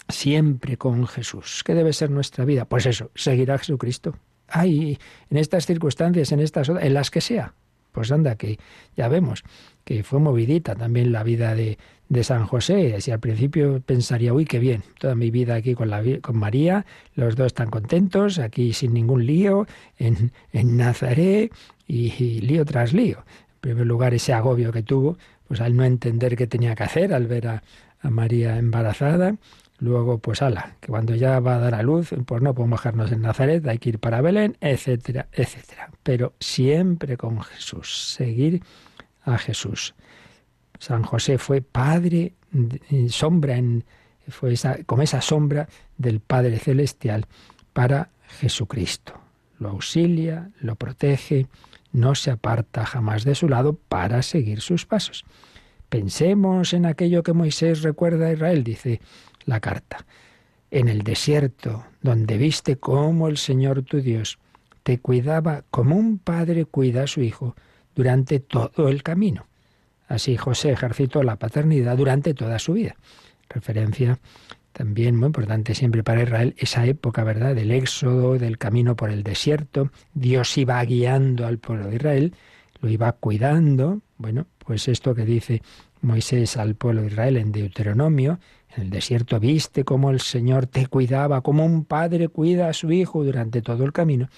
[0.10, 1.64] siempre con Jesús.
[1.64, 2.66] ¿Qué debe ser nuestra vida?
[2.66, 4.16] Pues eso, seguir a Jesucristo.
[4.48, 4.98] Ay,
[5.30, 7.54] en estas circunstancias, en estas en las que sea.
[7.92, 8.58] Pues anda, que
[8.96, 9.44] ya vemos
[9.84, 11.78] que fue movidita también la vida de,
[12.10, 13.00] de San José.
[13.02, 16.86] Si al principio pensaría, uy, qué bien, toda mi vida aquí con, la, con María,
[17.16, 21.52] los dos están contentos, aquí sin ningún lío, en, en Nazaret,
[21.88, 23.18] y, lío tras lío.
[23.18, 27.14] En primer lugar, ese agobio que tuvo, pues al no entender qué tenía que hacer,
[27.14, 27.64] al ver a,
[28.02, 29.36] a María embarazada,
[29.82, 33.12] Luego, pues ala, que cuando ya va a dar a luz, pues no podemos dejarnos
[33.12, 35.90] en Nazaret, hay que ir para Belén, etcétera, etcétera.
[36.04, 38.62] Pero siempre con Jesús, seguir
[39.24, 39.96] a Jesús.
[40.78, 42.36] San José fue padre,
[43.10, 43.84] sombra, en,
[44.28, 45.68] fue esa, como esa sombra
[45.98, 47.26] del Padre Celestial
[47.74, 49.20] para Jesucristo.
[49.58, 51.48] Lo auxilia, lo protege,
[51.92, 55.26] no se aparta jamás de su lado para seguir sus pasos.
[55.90, 59.02] Pensemos en aquello que Moisés recuerda a Israel, dice
[59.46, 60.06] la carta.
[60.70, 64.40] En el desierto, donde viste cómo el Señor tu Dios
[64.84, 67.56] te cuidaba como un padre cuida a su hijo
[67.96, 69.48] durante todo el camino.
[70.08, 72.96] Así José ejercitó la paternidad durante toda su vida.
[73.50, 74.20] Referencia
[74.74, 79.24] también muy importante siempre para Israel, esa época, ¿verdad?, del éxodo, del camino por el
[79.24, 79.92] desierto.
[80.14, 82.36] Dios iba guiando al pueblo de Israel,
[82.80, 84.02] lo iba cuidando.
[84.18, 85.62] Bueno, pues esto que dice
[86.02, 88.40] Moisés al pueblo de Israel en Deuteronomio,
[88.76, 92.92] en el desierto viste cómo el Señor te cuidaba, como un padre cuida a su
[92.92, 94.30] hijo durante todo el camino.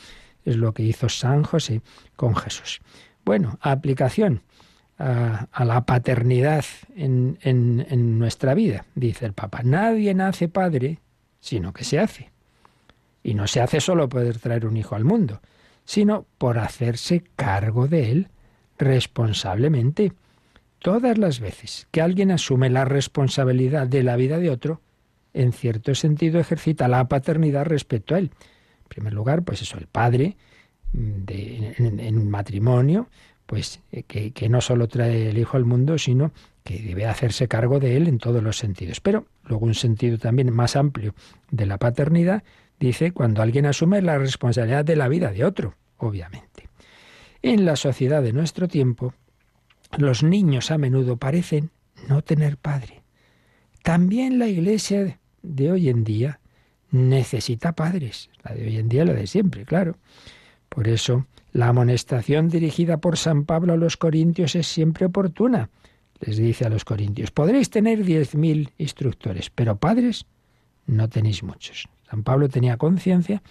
[0.45, 1.81] Es lo que hizo San José
[2.15, 2.81] con Jesús.
[3.23, 4.41] Bueno, aplicación
[4.97, 6.65] a, la paternidad
[6.95, 9.61] en, en nuestra vida, dice el Papa.
[9.63, 10.99] Nadie nace padre,
[11.39, 12.31] sino que se hace.
[13.23, 15.41] Y no se hace solo poder traer un hijo al mundo,
[15.85, 18.27] sino por hacerse cargo de él
[18.77, 20.13] responsablemente
[20.83, 24.81] Todas las veces que alguien asume la responsabilidad de la vida de otro,
[25.33, 28.31] en cierto sentido ejercita la paternidad respecto a él.
[28.81, 30.35] En primer lugar, pues eso, el padre
[30.91, 33.07] mm, en, un matrimonio,
[33.45, 36.33] pues eh, que, que no solo trae el Hijo al mundo, sino
[36.65, 38.99] que debe hacerse cargo de él en todos los sentidos.
[38.99, 41.15] Pero luego un sentido también más amplio
[41.49, 42.43] de la paternidad
[42.77, 46.67] dice cuando alguien asume la responsabilidad de la vida de otro, obviamente.
[47.41, 49.13] En la sociedad de nuestro tiempo,
[49.97, 51.71] los niños a menudo parecen
[52.07, 53.03] no tener padre.
[53.83, 56.39] También la iglesia de hoy en día
[56.91, 59.97] necesita padres, la de hoy en día, la de siempre, claro.
[60.69, 65.69] Por eso, la amonestación dirigida por San Pablo a los corintios es siempre oportuna.
[66.19, 70.25] Les dice a los corintios, podréis tener diez mil instructores, pero padres
[70.85, 71.89] no tenéis muchos.
[72.09, 73.41] San Pablo tenía conciencia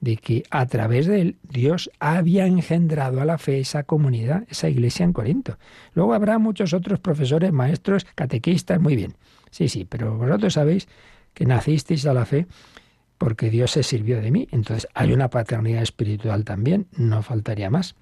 [0.00, 4.68] de que a través de él Dios había engendrado a la fe esa comunidad, esa
[4.68, 5.58] iglesia en Corinto.
[5.94, 9.14] Luego habrá muchos otros profesores, maestros, catequistas, muy bien.
[9.50, 10.88] Sí, sí, pero vosotros sabéis
[11.34, 12.46] que nacisteis a la fe
[13.18, 14.48] porque Dios se sirvió de mí.
[14.50, 17.94] Entonces hay una paternidad espiritual también, no faltaría más.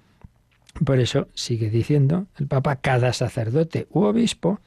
[0.85, 4.61] Por eso sigue diciendo el Papa, cada sacerdote u obispo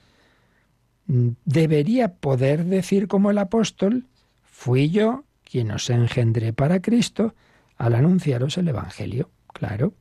[1.07, 4.07] debería poder decir como el apóstol,
[4.43, 7.35] fui yo quien os engendré para Cristo
[7.77, 9.29] al anunciaros el Evangelio.
[9.53, 9.93] Claro,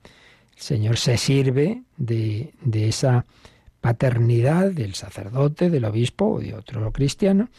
[0.56, 3.26] el Señor se sirve de, de esa
[3.82, 7.50] paternidad del sacerdote, del obispo o de otro cristiano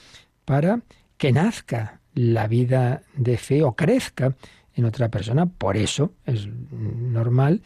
[0.47, 0.81] para
[1.19, 4.37] que nazca la vida de fe o crezca
[4.75, 5.45] en otra persona.
[5.45, 7.61] Por eso es normal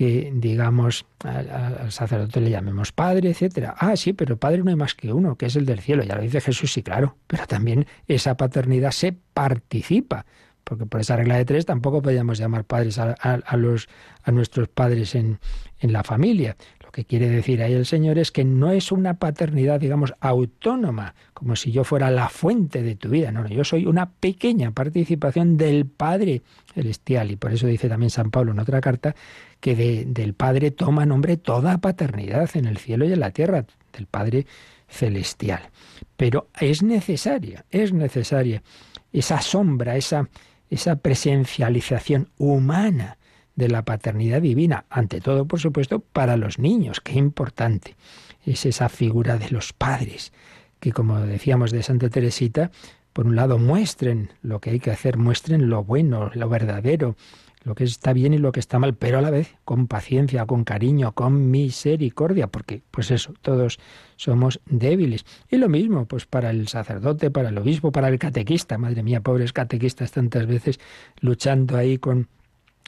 [0.00, 3.74] que digamos al, sacerdote le llamemos padre, etcétera.
[3.76, 6.02] Ah, sí, pero padre no hay más que uno, que es el del cielo.
[6.02, 7.18] Ya lo dice Jesús, sí, claro.
[7.26, 10.24] Pero también esa paternidad se participa,
[10.64, 13.90] porque por esa regla de tres tampoco podríamos llamar padres a, los
[14.22, 15.38] a nuestros padres en,
[15.80, 16.56] en la familia.
[16.90, 21.14] Lo que quiere decir ahí el Señor es que no es una paternidad, digamos, autónoma,
[21.34, 23.30] como si yo fuera la fuente de tu vida.
[23.30, 26.42] No, no, yo soy una pequeña participación del Padre
[26.74, 27.30] celestial.
[27.30, 29.14] Y por eso dice también San Pablo en otra carta
[29.60, 33.66] que del Padre toma nombre toda paternidad en el cielo y en la tierra,
[33.96, 34.46] del Padre
[34.88, 35.70] celestial.
[36.16, 38.64] Pero es necesaria, es necesaria
[39.12, 40.28] esa sombra, esa,
[40.68, 43.16] esa presencialización humana
[43.60, 47.94] de la paternidad divina, ante todo, por supuesto, para los niños, qué importante
[48.44, 50.32] es esa figura de los padres,
[50.80, 52.70] que como decíamos de Santa Teresita,
[53.12, 57.16] por un lado muestren lo que hay que hacer, muestren lo bueno, lo verdadero,
[57.62, 60.46] lo que está bien y lo que está mal, pero a la vez con paciencia,
[60.46, 63.78] con cariño, con misericordia, porque pues eso, todos
[64.16, 65.26] somos débiles.
[65.50, 69.20] Y lo mismo, pues para el sacerdote, para el obispo, para el catequista, madre mía,
[69.20, 70.80] pobres catequistas tantas veces
[71.20, 72.28] luchando ahí con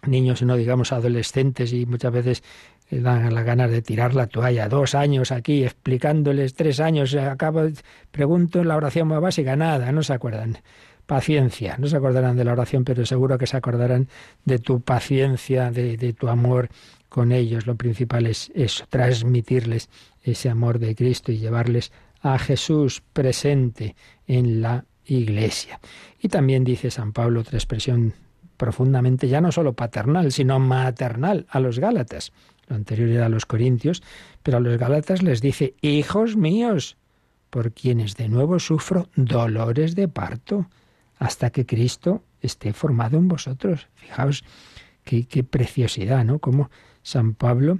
[0.06, 2.42] niños, no digamos adolescentes, y muchas veces
[2.90, 4.68] dan las ganas de tirar la toalla.
[4.68, 7.62] Dos años aquí explicándoles, tres años, acabo,
[8.10, 10.58] pregunto la oración más básica, nada, no se acuerdan.
[11.06, 14.08] Paciencia, no se acordarán de la oración, pero seguro que se acordarán
[14.44, 16.68] de tu paciencia, de, de tu amor
[17.08, 17.66] con ellos.
[17.66, 19.88] Lo principal es eso, transmitirles
[20.22, 23.96] ese amor de Cristo y llevarles a Jesús presente
[24.26, 25.80] en la iglesia.
[26.20, 28.14] Y también dice San Pablo otra expresión
[28.56, 32.32] profundamente, ya no solo paternal, sino maternal a los Gálatas.
[32.68, 34.02] Lo anterior era a los Corintios,
[34.42, 36.96] pero a los Gálatas les dice, hijos míos,
[37.50, 40.68] por quienes de nuevo sufro dolores de parto,
[41.18, 43.88] hasta que Cristo esté formado en vosotros.
[43.94, 44.44] Fijaos
[45.04, 46.38] qué, qué preciosidad, ¿no?
[46.38, 46.70] Como
[47.02, 47.78] San Pablo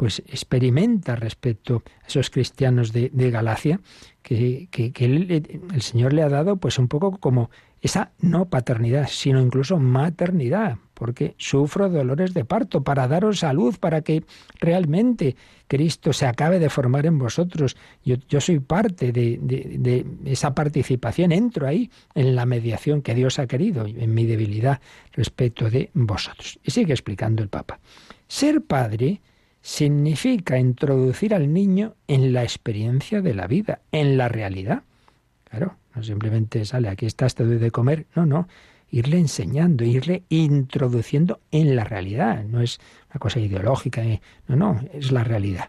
[0.00, 3.80] pues experimenta respecto a esos cristianos de, Galacia,
[4.22, 7.50] que, que, el Señor le ha dado pues un poco como
[7.80, 14.02] esa no paternidad, sino incluso maternidad, porque sufro dolores de parto para daros salud, para
[14.02, 14.24] que
[14.60, 15.34] realmente
[15.66, 17.76] Cristo se acabe de formar en vosotros.
[18.04, 23.86] Yo, soy parte de, esa participación, entro ahí en la mediación que Dios ha querido,
[23.86, 24.80] en mi debilidad
[25.12, 26.58] respecto de vosotros.
[26.62, 27.80] Y sigue explicando el Papa.
[28.28, 29.22] Ser padre
[29.62, 34.82] significa introducir al niño en la experiencia de la vida, en la realidad.
[35.44, 38.06] Claro, no simplemente sale, aquí estás, te doy de comer.
[38.14, 38.48] No, no.
[38.90, 42.44] Irle enseñando, irle introduciendo en la realidad.
[42.44, 42.80] No es
[43.10, 45.68] una cosa ideológica, eh, no, no, es la realidad.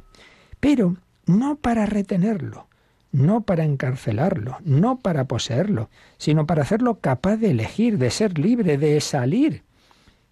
[0.60, 2.68] Pero no para retenerlo,
[3.12, 8.78] no para encarcelarlo, no para poseerlo, sino para hacerlo capaz de elegir, de ser libre,
[8.78, 9.64] de salir.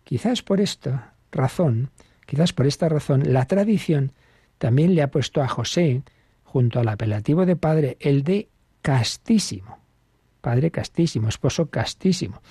[0.04, 1.92] Quizás por esta razón,
[2.30, 4.12] quizás por esta razón, la tradición
[4.60, 6.04] también le ha puesto a José,
[6.44, 8.50] junto al apelativo de padre, el de
[8.84, 9.80] castísimo.
[10.40, 12.44] Padre castísimo, esposo castísimo.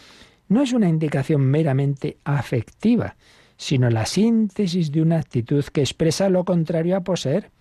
[0.48, 3.14] No es una indicación meramente afectiva,
[3.56, 7.52] sino la síntesis de una actitud que expresa lo contrario a poseer.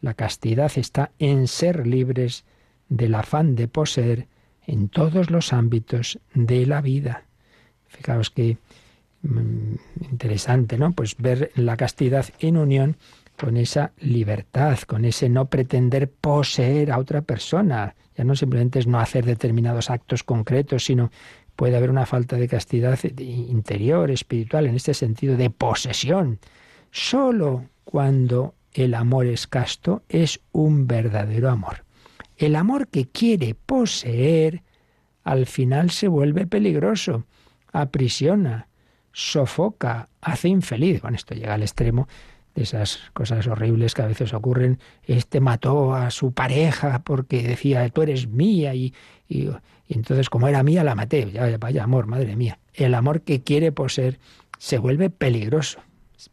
[0.00, 2.44] La castidad está en ser libres
[2.88, 4.28] del afán de poseer
[4.68, 7.24] en todos los ámbitos de la vida.
[7.88, 8.56] Fijaos que
[9.22, 10.92] interesante, ¿no?
[10.92, 12.96] Pues ver la castidad en unión
[13.38, 17.94] con esa libertad, con ese no pretender poseer a otra persona.
[18.16, 21.10] Ya no simplemente es no hacer determinados actos concretos, sino
[21.56, 26.38] puede haber una falta de castidad interior, espiritual, en este sentido de posesión.
[26.90, 31.84] Solo cuando el amor es casto es un verdadero amor.
[32.36, 34.62] El amor que quiere poseer
[35.24, 37.26] al final se vuelve peligroso,
[37.72, 38.68] aprisiona,
[39.12, 41.02] sofoca, hace infeliz.
[41.02, 42.08] Bueno, esto llega al extremo
[42.54, 44.78] de esas cosas horribles que a veces ocurren.
[45.04, 48.94] Este mató a su pareja porque decía, tú eres mía y,
[49.28, 49.50] y,
[49.88, 51.30] entonces como era mía la maté.
[51.30, 52.58] Ya, vaya amor, madre mía.
[52.74, 54.18] El amor que quiere poseer
[54.58, 55.80] se vuelve peligroso,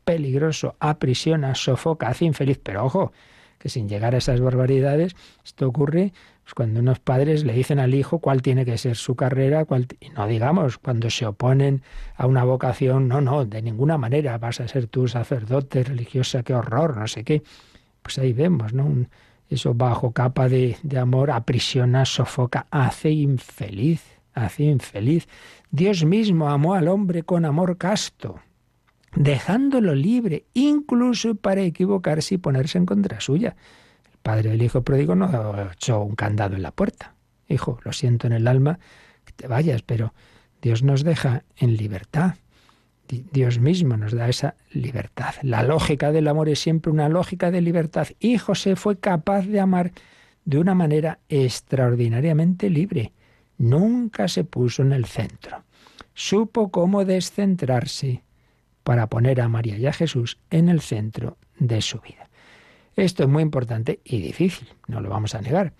[0.03, 2.59] peligroso, aprisiona, sofoca, hace infeliz.
[2.61, 3.11] Pero ojo,
[3.57, 6.13] que sin llegar a esas barbaridades, esto ocurre
[6.47, 9.85] pues cuando unos padres le dicen al hijo cuál tiene que ser su carrera, cuál
[9.99, 11.81] y no digamos cuando se oponen
[12.15, 16.53] a una vocación, no, no, de ninguna manera vas a ser tú sacerdote, religiosa, qué
[16.53, 17.43] horror, no sé qué.
[18.01, 19.07] Pues ahí vemos, ¿no?
[19.49, 24.01] eso bajo capa de, de amor aprisiona, sofoca, hace infeliz,
[24.33, 25.27] hace infeliz.
[25.69, 28.39] Dios mismo amó al hombre con amor casto,
[29.13, 33.57] dejándolo libre, incluso para equivocarse y ponerse en contra suya
[34.22, 37.15] padre del hijo pródigo no echó un candado en la puerta.
[37.47, 38.80] Hijo, lo siento en el alma
[39.26, 40.13] que te vayas, pero
[40.61, 42.36] Dios nos deja en libertad.
[43.07, 45.36] Dios mismo nos da esa libertad.
[45.41, 48.07] La lógica del amor es siempre una lógica de libertad.
[48.20, 49.91] Y José fue capaz de amar
[50.43, 53.13] de una manera extraordinariamente libre.
[53.57, 55.63] Nunca se puso en el centro.
[56.13, 58.24] Supo cómo descentrarse
[58.84, 62.26] para poner a María y a Jesús en el centro de su vida.
[62.97, 65.73] Esto es muy importante y difícil, no lo vamos a negar,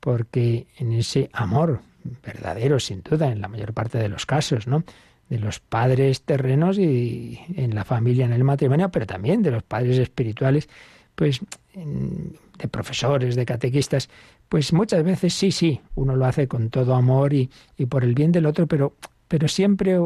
[0.00, 1.80] porque en ese amor
[2.22, 4.84] verdadero, sin duda, en la mayor parte de los casos, ¿no?
[5.30, 9.62] de los padres terrenos y en la familia, en el matrimonio, pero también de los
[9.62, 10.68] padres espirituales,
[11.14, 11.40] pues
[11.74, 14.08] de profesores, de catequistas,
[14.48, 18.14] pues muchas veces sí, sí, uno lo hace con todo amor y, y por el
[18.14, 18.94] bien del otro, pero
[19.28, 19.98] pero siempre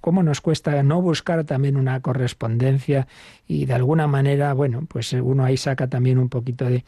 [0.00, 3.08] cómo nos cuesta no buscar también una correspondencia
[3.48, 6.84] y de alguna manera, bueno, pues uno ahí saca también un poquito de,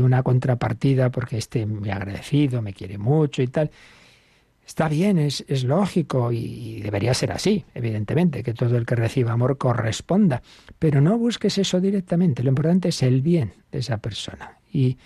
[0.00, 3.70] una contrapartida porque este me ha agradecido, me quiere mucho y tal.
[4.66, 9.58] Está bien, es, lógico y, debería ser así, evidentemente, que todo el que reciba amor
[9.58, 10.42] corresponda,
[10.80, 14.58] pero no busques eso directamente, lo importante es el bien de esa persona.
[14.72, 14.98] Y,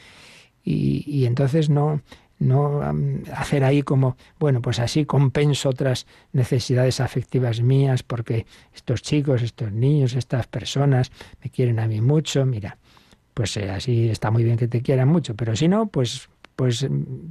[0.65, 2.01] y entonces no,
[2.41, 2.81] no
[3.37, 9.71] hacer ahí como, bueno, pues así compenso otras necesidades afectivas mías porque estos chicos, estos
[9.71, 11.13] niños, estas personas
[11.45, 12.79] me quieren a mí mucho, mira,
[13.35, 16.87] pues eh, así está muy bien que te quieran mucho, pero si no, pues pues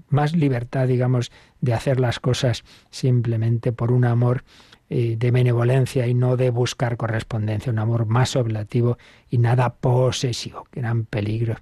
[0.09, 1.31] más libertad, digamos,
[1.61, 4.43] de hacer las cosas simplemente por un amor
[4.89, 8.97] eh, de benevolencia y no de buscar correspondencia, un amor más oblativo
[9.29, 11.57] y nada posesivo, gran peligro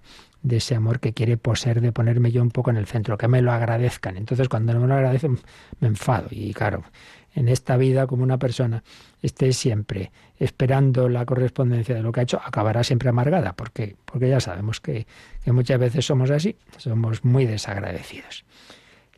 [0.48, 3.28] de ese amor que quiere poseer, de ponerme yo un poco en el centro, que
[3.28, 4.18] me lo agradezcan.
[4.18, 5.39] Entonces cuando no me lo agradecen
[5.80, 6.84] me enfado y claro,
[7.38, 8.84] en esta vida como una persona
[9.22, 14.28] esté siempre esperando la correspondencia de lo que ha hecho, acabará siempre amargada, porque, porque
[14.30, 15.06] ya sabemos que,
[15.45, 18.43] muchas veces somos así, somos muy desagradecidos.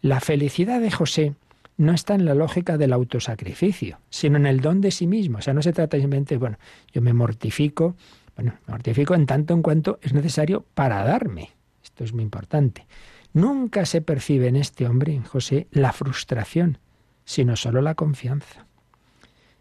[0.01, 1.33] La felicidad de José
[1.77, 5.37] no está en la lógica del autosacrificio, sino en el don de sí mismo.
[5.37, 6.57] O sea, no se trata simplemente, bueno,
[6.91, 7.95] yo me mortifico,
[8.39, 11.51] bueno, me mortifico en tanto en cuanto es necesario para darme.
[11.83, 12.87] Esto es muy importante.
[13.33, 16.77] Nunca se percibe en este hombre, en José, la frustración,
[17.25, 18.65] sino solo la confianza.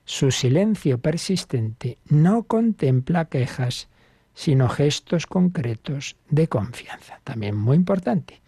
[0.04, 3.88] Su silencio persistente no contempla quejas,
[4.32, 7.20] sino gestos concretos de confianza.
[7.24, 8.40] También muy importante.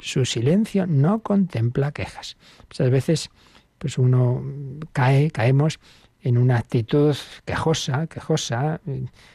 [0.00, 2.36] Su silencio no contempla quejas.
[2.68, 3.30] Muchas veces,
[3.78, 4.42] pues uno
[4.92, 5.78] cae, caemos
[6.26, 7.14] en una actitud
[7.44, 8.80] quejosa, quejosa,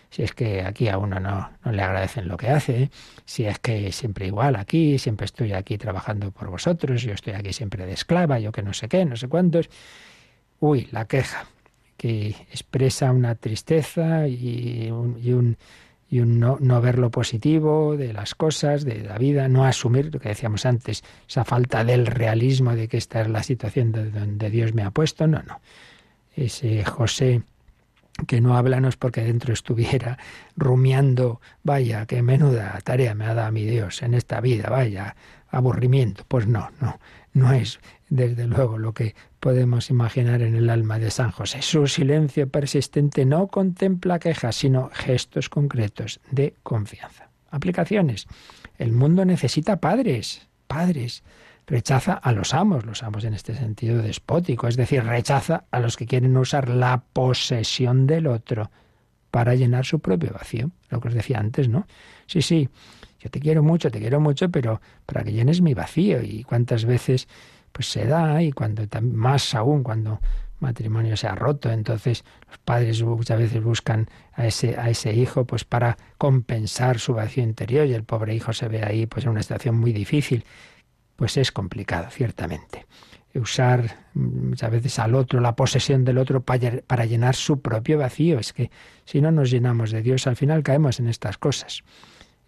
[0.09, 2.91] si es que aquí a uno no, no, le agradecen lo que hace,
[3.23, 7.53] si es que siempre igual aquí, siempre estoy aquí trabajando por vosotros, yo estoy aquí
[7.53, 9.69] siempre de esclava, yo que no sé qué, no sé cuántos.
[10.59, 11.45] Uy, la queja,
[11.95, 15.57] que expresa una tristeza y un, y un,
[16.09, 20.13] y un no, no, ver lo positivo de las cosas, de la vida, no asumir
[20.13, 24.11] lo que decíamos antes, esa falta del realismo de que esta es la situación de
[24.11, 25.61] donde Dios me ha puesto, no, no
[26.35, 27.43] ese José
[28.27, 30.17] que no habla no es porque dentro estuviera
[30.55, 35.15] rumiando, vaya, qué menuda tarea me ha dado mi Dios en esta vida, vaya,
[35.49, 36.23] aburrimiento.
[36.27, 36.99] Pues no, no,
[37.33, 37.79] no es
[38.09, 41.61] desde luego lo que podemos imaginar en el alma de San José.
[41.61, 47.29] Su silencio persistente no contempla quejas, sino gestos concretos de confianza.
[47.49, 48.27] Aplicaciones.
[48.77, 51.23] El mundo necesita padres, padres
[51.67, 55.97] rechaza a los amos, los amos en este sentido despótico, es decir, rechaza a los
[55.97, 58.71] que quieren usar la posesión del otro
[59.31, 61.87] para llenar su propio vacío, lo que os decía antes, ¿no?
[62.27, 62.69] Sí, sí,
[63.19, 66.85] yo te quiero mucho, te quiero mucho, pero para que llenes mi vacío y cuántas
[66.85, 67.27] veces
[67.71, 70.19] pues se da y cuando más aún cuando
[70.59, 75.45] matrimonio se ha roto, entonces los padres muchas veces buscan a ese, a ese hijo
[75.45, 79.31] pues para compensar su vacío interior y el pobre hijo se ve ahí pues en
[79.31, 80.43] una situación muy difícil
[81.21, 82.87] pues es complicado, ciertamente.
[83.35, 88.39] Usar muchas veces al otro, la posesión del otro para llenar su propio vacío.
[88.39, 88.71] Es que
[89.05, 91.83] si no nos llenamos de Dios, al final caemos en estas cosas.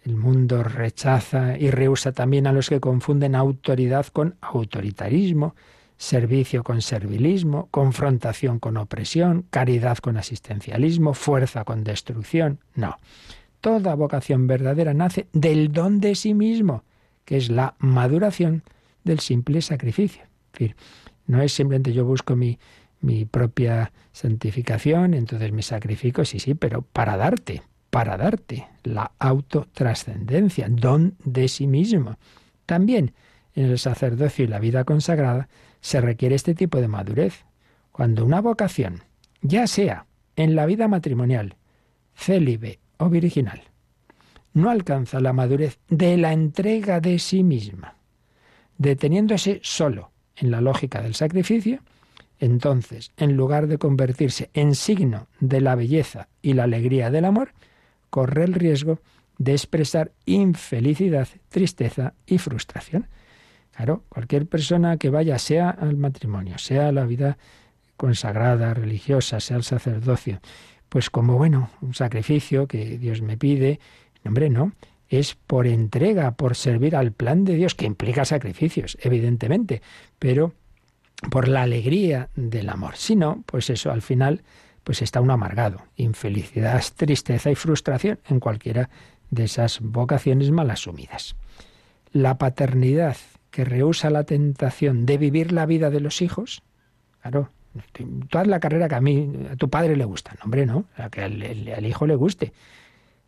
[0.02, 5.54] El mundo rechaza y rehúsa también a los que confunden autoridad con autoritarismo,
[5.96, 12.58] servicio con servilismo, confrontación con opresión, caridad con asistencialismo, fuerza con destrucción.
[12.74, 12.96] No.
[13.60, 16.82] Toda vocación verdadera nace del don de sí mismo
[17.24, 18.62] que es la maduración
[19.04, 20.22] del simple sacrificio.
[21.26, 22.58] no es simplemente yo busco mi,
[23.00, 30.68] mi propia santificación, entonces me sacrifico, sí, sí, pero para darte, para darte la autotrascendencia,
[30.70, 32.16] don de sí mismo.
[32.66, 33.12] También
[33.54, 35.48] en el sacerdocio y la vida consagrada
[35.80, 37.44] se requiere este tipo de madurez.
[37.92, 39.04] Cuando una vocación,
[39.42, 40.06] ya sea
[40.36, 41.56] en la vida matrimonial,
[42.16, 43.62] célibe o virginal,
[44.54, 47.96] no alcanza la madurez de la entrega de sí misma,
[48.78, 51.80] deteniéndose solo en la lógica del sacrificio,
[52.38, 57.52] entonces, en lugar de convertirse en signo de la belleza y la alegría del amor,
[58.10, 59.00] corre el riesgo
[59.38, 63.08] de expresar infelicidad, tristeza y frustración.
[63.74, 67.38] Claro, cualquier persona que vaya, sea al matrimonio, sea a la vida
[67.96, 70.40] consagrada, religiosa, sea al sacerdocio,
[70.88, 73.80] pues como bueno, un sacrificio que Dios me pide,
[74.24, 74.72] Hombre, no.
[75.08, 79.82] Es por entrega, por servir al plan de Dios, que implica sacrificios, evidentemente,
[80.18, 80.54] pero
[81.30, 82.96] por la alegría del amor.
[82.96, 84.42] Si no, pues eso, al final,
[84.82, 85.82] pues está uno amargado.
[85.96, 88.90] Infelicidad, tristeza y frustración en cualquiera
[89.30, 91.36] de esas vocaciones mal asumidas.
[92.12, 93.16] La paternidad
[93.50, 96.62] que rehúsa la tentación de vivir la vida de los hijos,
[97.20, 97.50] claro,
[98.28, 100.86] tú haz la carrera que a mí, a tu padre le gusta, no, hombre, no,
[100.96, 102.52] a que al hijo le guste.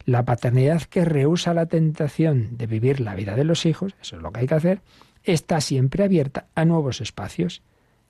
[0.06, 4.22] La paternidad que rehúsa la tentación de vivir la vida de los hijos, eso es
[4.22, 4.80] lo que hay que hacer,
[5.24, 7.62] está siempre abierta a nuevos espacios.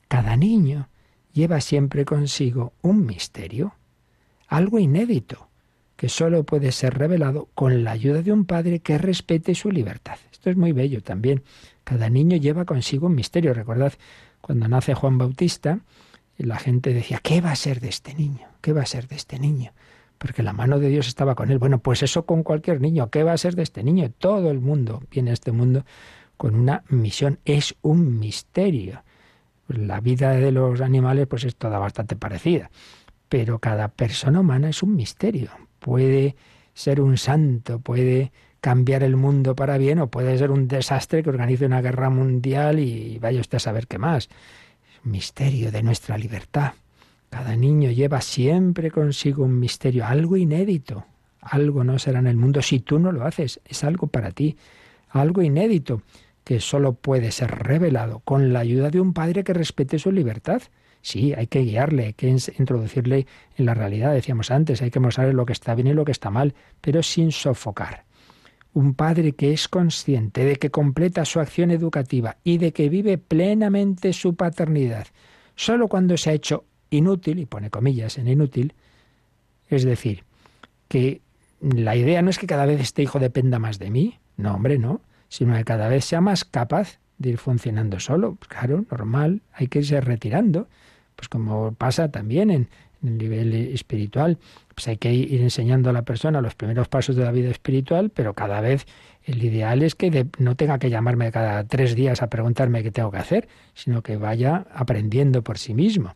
[0.07, 0.91] Cada niño
[1.33, 3.77] lleva siempre consigo un misterio,
[4.47, 5.49] algo inédito,
[5.97, 10.19] que solo puede ser revelado con la ayuda de un padre que respete su libertad.
[10.31, 11.45] Esto es muy bello también.
[11.83, 13.55] Cada niño lleva consigo un misterio.
[13.55, 13.95] Recordad,
[14.43, 15.81] cuando nace Juan Bautista,
[16.37, 18.47] la gente decía, ¿qué va a ser de este niño?
[18.61, 19.73] ¿Qué va a ser de este niño?
[20.19, 21.59] Porque la mano de Dios estaba con él.
[21.59, 23.11] Bueno, pues eso con cualquier niño.
[23.11, 24.11] ¿Qué va a ser de este niño?
[24.19, 25.85] Todo el mundo viene a este mundo
[26.37, 27.39] con una misión.
[27.45, 29.03] Es un misterio.
[29.69, 32.71] La vida de los animales pues es toda bastante parecida,
[33.29, 35.51] pero cada persona humana es un misterio.
[35.81, 36.37] Puede
[36.73, 41.31] ser un santo, puede cambiar el mundo para bien o puede ser un desastre que
[41.31, 44.29] organice una guerra mundial y vaya usted a saber qué más.
[45.03, 46.73] Misterio de nuestra libertad.
[47.31, 51.07] Cada niño lleva siempre consigo un misterio, algo inédito.
[51.41, 53.61] Algo no será en el mundo si tú no lo haces.
[53.65, 54.57] Es algo para ti,
[55.11, 56.03] algo inédito
[56.47, 60.63] que solo puede ser revelado con la ayuda de un padre que respete su libertad.
[61.03, 65.35] Sí, hay que guiarle, hay que introducirle en la realidad, decíamos antes, hay que mostrarle
[65.35, 68.05] lo que está bien y lo que está mal, pero sin sofocar.
[68.73, 73.19] Un padre que es consciente de que completa su acción educativa y de que vive
[73.19, 75.09] plenamente su paternidad,
[75.57, 78.75] solo cuando se ha hecho inútil, y pone comillas en inútil,
[79.69, 80.25] es decir,
[80.89, 81.21] que
[81.61, 84.79] la idea no es que cada vez este hijo dependa más de mí, no, hombre,
[84.79, 88.35] no, sino que cada vez sea más capaz de ir funcionando solo.
[88.35, 90.69] Pues claro, normal, hay que irse retirando,
[91.17, 92.69] pues como pasa también en,
[93.03, 94.39] el nivel espiritual,
[94.75, 98.11] pues hay que ir enseñando a la persona los primeros pasos de la vida espiritual,
[98.11, 98.87] pero cada vez
[99.25, 103.11] el ideal es que no tenga que llamarme cada tres días a preguntarme qué tengo
[103.11, 106.15] que hacer, sino que vaya aprendiendo por sí mismo.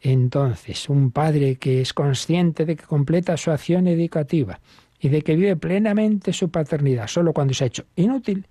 [0.00, 4.60] Entonces, un padre que es consciente de que completa su acción educativa
[4.98, 8.46] y de que vive plenamente su paternidad solo cuando se ha hecho inútil,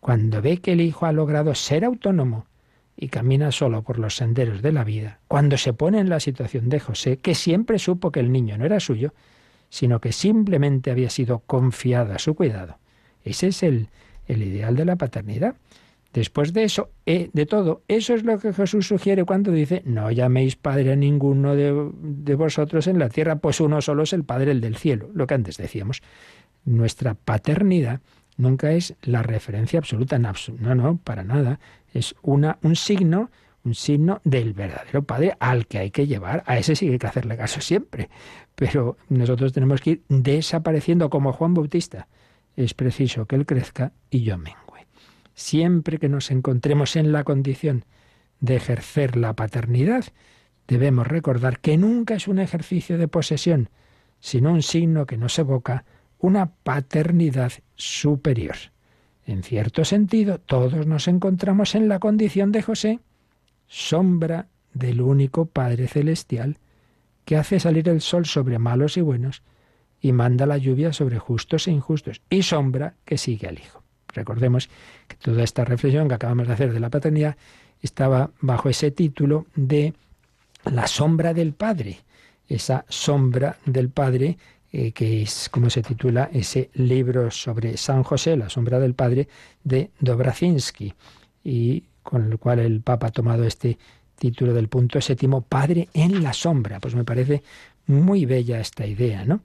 [0.00, 2.46] cuando ve que el hijo ha logrado ser autónomo
[2.96, 6.68] y camina solo por los senderos de la vida, cuando se pone en la situación
[6.68, 9.12] de José, que siempre supo que el niño no era suyo,
[9.68, 12.78] sino que simplemente había sido confiado a su cuidado.
[13.24, 13.88] Ese es el,
[14.28, 15.56] el ideal de la paternidad.
[16.14, 20.12] Después de eso, eh, de todo, eso es lo que Jesús sugiere cuando dice, no
[20.12, 24.52] llaméis Padre a ninguno de, vosotros en la tierra, pues uno solo es el Padre,
[24.52, 26.02] el del cielo, lo que antes decíamos.
[26.64, 28.00] Nuestra paternidad
[28.36, 30.20] nunca es la referencia absoluta.
[30.20, 30.32] No,
[30.76, 31.58] no, para nada.
[31.92, 33.32] Es una, un signo,
[33.64, 36.44] un signo del verdadero Padre al que hay que llevar.
[36.46, 38.08] A ese sí hay que hacerle caso siempre.
[38.54, 42.06] Pero nosotros tenemos que ir desapareciendo como Juan Bautista.
[42.54, 44.63] Es preciso que Él crezca y yo mengüe.
[45.34, 47.84] Siempre que nos encontremos en la condición
[48.40, 50.04] de ejercer la paternidad,
[50.68, 53.68] debemos recordar que nunca es un ejercicio de posesión,
[54.20, 55.84] sino un signo que nos evoca
[56.18, 58.56] una paternidad superior.
[59.26, 63.00] En cierto sentido, todos nos encontramos en la condición de José,
[63.66, 66.58] sombra del único Padre Celestial,
[67.24, 69.42] que hace salir el sol sobre malos y buenos
[70.00, 73.83] y manda la lluvia sobre justos e injustos, y sombra que sigue al Hijo.
[74.14, 74.68] Recordemos
[75.08, 77.36] que toda esta reflexión que acabamos de hacer de la paternidad
[77.82, 79.94] estaba bajo ese título de
[80.64, 81.98] la sombra del Padre,
[82.48, 84.38] esa sombra del Padre
[84.76, 89.28] eh, que es como se titula ese libro sobre San José, la sombra del Padre,
[89.62, 90.92] de Dobrazinski,
[91.44, 93.78] y con el cual el Papa ha tomado este
[94.16, 96.80] título del punto séptimo, Padre en la sombra.
[96.80, 97.44] Pues me parece
[97.86, 99.42] muy bella esta idea, ¿no?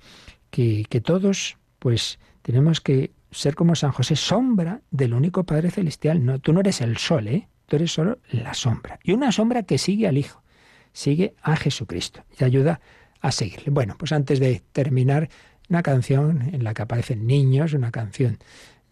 [0.50, 6.26] Que, que todos, pues, tenemos que ser como San José, sombra del único Padre Celestial.
[6.26, 7.48] No, tú no eres el sol, ¿eh?
[7.68, 9.00] Tú eres solo la sombra.
[9.04, 10.44] Y una sombra que sigue al Hijo
[10.92, 12.82] sigue a Jesucristo y ayuda
[13.22, 13.70] a seguirle.
[13.70, 15.30] Bueno, pues antes de terminar,
[15.70, 18.40] una canción en la que aparecen niños, una canción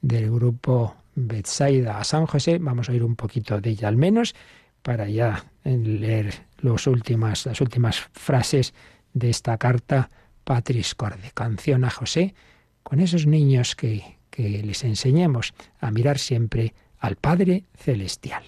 [0.01, 4.35] del grupo Betsaida a San José, vamos a oír un poquito de ella al menos,
[4.83, 8.73] para ya leer las últimas frases
[9.13, 10.09] de esta carta
[10.43, 12.35] Patris Corde, canción a José,
[12.83, 18.43] con esos niños que, que les enseñemos a mirar siempre al Padre Celestial.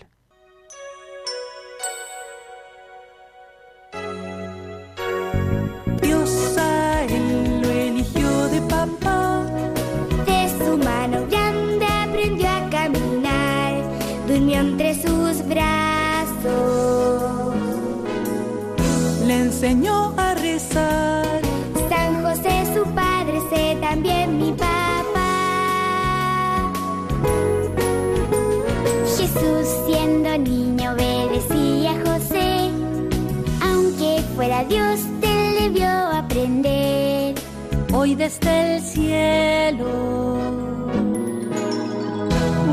[19.59, 20.18] enseñó
[38.20, 39.88] desde el cielo,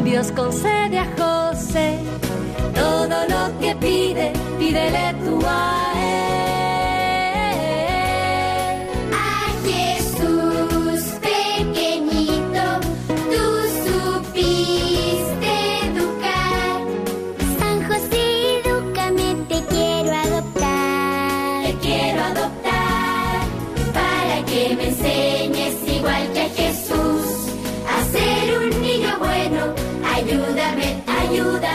[0.02, 2.00] Dios concede a José
[2.74, 5.92] todo lo que pide, pídele tú a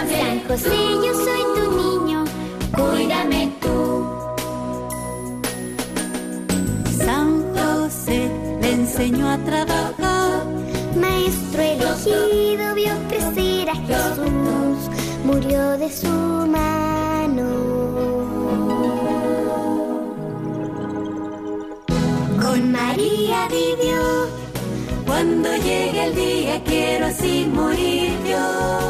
[0.01, 0.69] José,
[1.05, 2.25] yo soy tu niño,
[2.75, 4.05] cuídame tú.
[7.05, 8.29] San José
[8.61, 10.43] le enseñó a trabajar.
[10.99, 14.89] Maestro elegido vio crecer a Jesús,
[15.23, 17.47] murió de su mano.
[22.41, 24.01] Con María vivió.
[25.05, 28.80] Cuando llegue el día quiero así morir yo.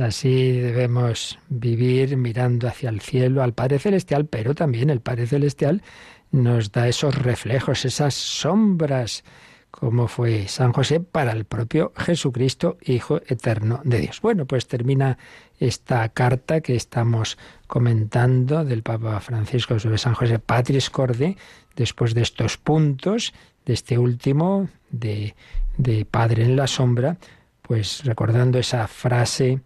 [0.00, 5.82] Así debemos vivir mirando hacia el cielo, al Padre Celestial, pero también el Padre Celestial
[6.30, 9.24] nos da esos reflejos, esas sombras,
[9.70, 14.20] como fue San José para el propio Jesucristo, Hijo eterno de Dios.
[14.20, 15.18] Bueno, pues termina
[15.58, 21.36] esta carta que estamos comentando del Papa Francisco sobre San José Patris Corde,
[21.76, 23.32] después de estos puntos,
[23.64, 25.34] de este último, de,
[25.76, 27.16] de Padre en la sombra,
[27.62, 29.60] pues recordando esa frase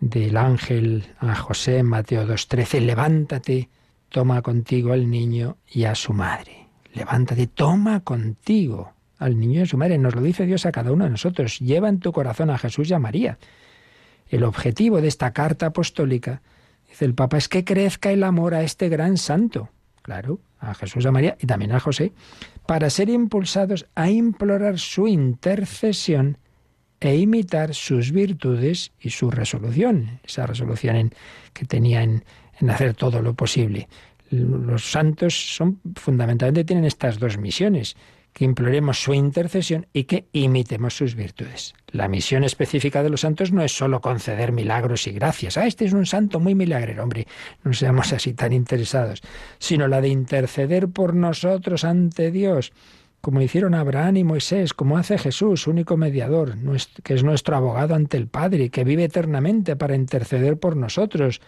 [0.00, 3.68] del ángel a José Mateo 2.13, levántate,
[4.08, 6.66] toma contigo al niño y a su madre.
[6.94, 9.98] Levántate, toma contigo al niño y a su madre.
[9.98, 11.58] Nos lo dice Dios a cada uno de nosotros.
[11.60, 13.38] Lleva en tu corazón a Jesús y a María.
[14.28, 16.42] El objetivo de esta carta apostólica,
[16.88, 19.70] dice el Papa, es que crezca el amor a este gran santo
[20.02, 22.12] claro, a Jesús, a María y también a José,
[22.66, 26.38] para ser impulsados a implorar su intercesión
[27.00, 31.14] e imitar sus virtudes y su resolución, esa resolución en,
[31.52, 32.24] que tenía en,
[32.60, 33.88] en hacer todo lo posible.
[34.30, 37.96] Los santos son fundamentalmente tienen estas dos misiones,
[38.32, 41.74] que imploremos su intercesión y que imitemos sus virtudes.
[41.88, 45.56] La misión específica de los santos no es solo conceder milagros y gracias.
[45.56, 47.26] Ah, este es un santo muy milagrero, hombre,
[47.64, 49.20] no seamos así tan interesados,
[49.58, 52.72] sino la de interceder por nosotros ante Dios,
[53.20, 56.54] como hicieron Abraham y Moisés, como hace Jesús, único mediador,
[57.02, 61.40] que es nuestro abogado ante el Padre, y que vive eternamente para interceder por nosotros.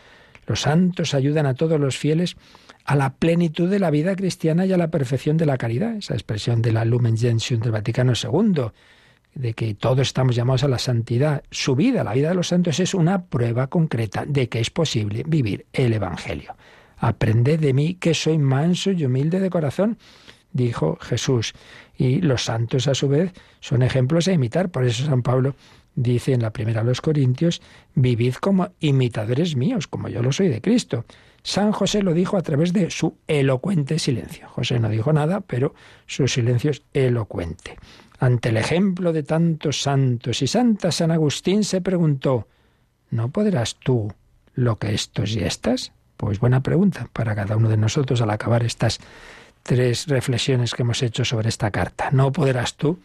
[0.47, 2.37] Los santos ayudan a todos los fieles
[2.85, 6.15] a la plenitud de la vida cristiana y a la perfección de la caridad, esa
[6.15, 8.65] expresión de la Lumen Gentium del Vaticano II,
[9.35, 11.43] de que todos estamos llamados a la santidad.
[11.51, 15.25] Su vida, la vida de los santos, es una prueba concreta de que es posible
[15.27, 16.55] vivir el Evangelio.
[16.99, 19.99] Aprended de mí que soy manso y humilde de corazón,
[20.53, 21.55] dijo Jesús.
[21.97, 24.71] Y los santos, a su vez, son ejemplos a imitar.
[24.71, 25.55] Por eso San Pablo
[25.95, 27.61] dice en la primera a los Corintios,
[27.95, 31.05] vivid como imitadores míos, como yo lo soy de Cristo.
[31.43, 34.49] San José lo dijo a través de su elocuente silencio.
[34.49, 35.75] José no dijo nada, pero
[36.07, 37.77] su silencio es elocuente.
[38.21, 42.47] Ante el ejemplo de tantos santos y santas, San Agustín se preguntó,
[43.11, 44.13] ¿no podrás tú
[44.55, 45.93] lo que estos y estas?
[46.17, 49.01] Pues buena pregunta para cada uno de nosotros al acabar estas
[49.63, 52.11] tres reflexiones que hemos hecho sobre esta carta.
[52.13, 52.99] ¿No podrás tú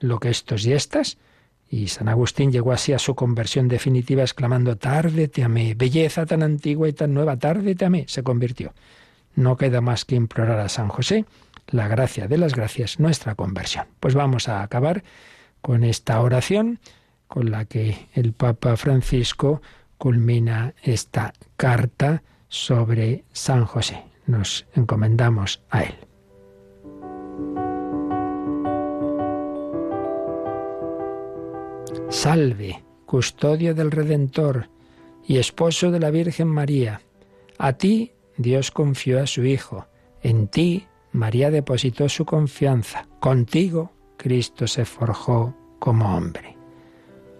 [0.00, 1.18] lo que estos y estas?
[1.68, 6.42] Y San Agustín llegó así a su conversión definitiva exclamando, tarde te amé, belleza tan
[6.42, 8.74] antigua y tan nueva, tarde te amé, se convirtió.
[9.34, 11.24] No queda más que implorar a San José
[11.68, 13.86] la gracia de las gracias, nuestra conversión.
[14.00, 15.02] Pues vamos a acabar
[15.62, 16.78] con esta oración
[17.26, 19.62] con la que el Papa Francisco
[19.96, 24.11] culmina esta carta sobre San José.
[24.26, 25.94] Nos encomendamos a él.
[32.08, 34.68] Salve, custodio del Redentor
[35.26, 37.00] y esposo de la Virgen María.
[37.58, 39.86] A ti Dios confió a su Hijo,
[40.22, 46.56] en ti María depositó su confianza, contigo Cristo se forjó como hombre.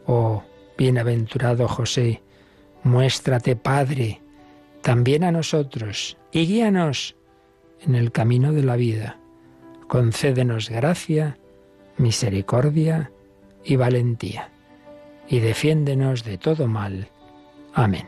[0.07, 0.43] Oh,
[0.76, 2.22] bienaventurado José,
[2.83, 4.21] muéstrate Padre,
[4.83, 7.16] también a nosotros, y guíanos
[7.80, 9.18] en el camino de la vida.
[9.89, 11.39] Concédenos gracia,
[11.97, 13.12] misericordia
[13.64, 14.51] y valentía
[15.28, 17.09] y defiéndenos de todo mal.
[17.74, 18.07] Amén.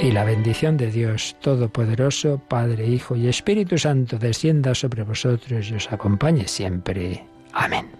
[0.00, 5.74] Y la bendición de Dios Todopoderoso, Padre, Hijo y Espíritu Santo, descienda sobre vosotros y
[5.74, 7.22] os acompañe siempre.
[7.52, 7.99] Amén.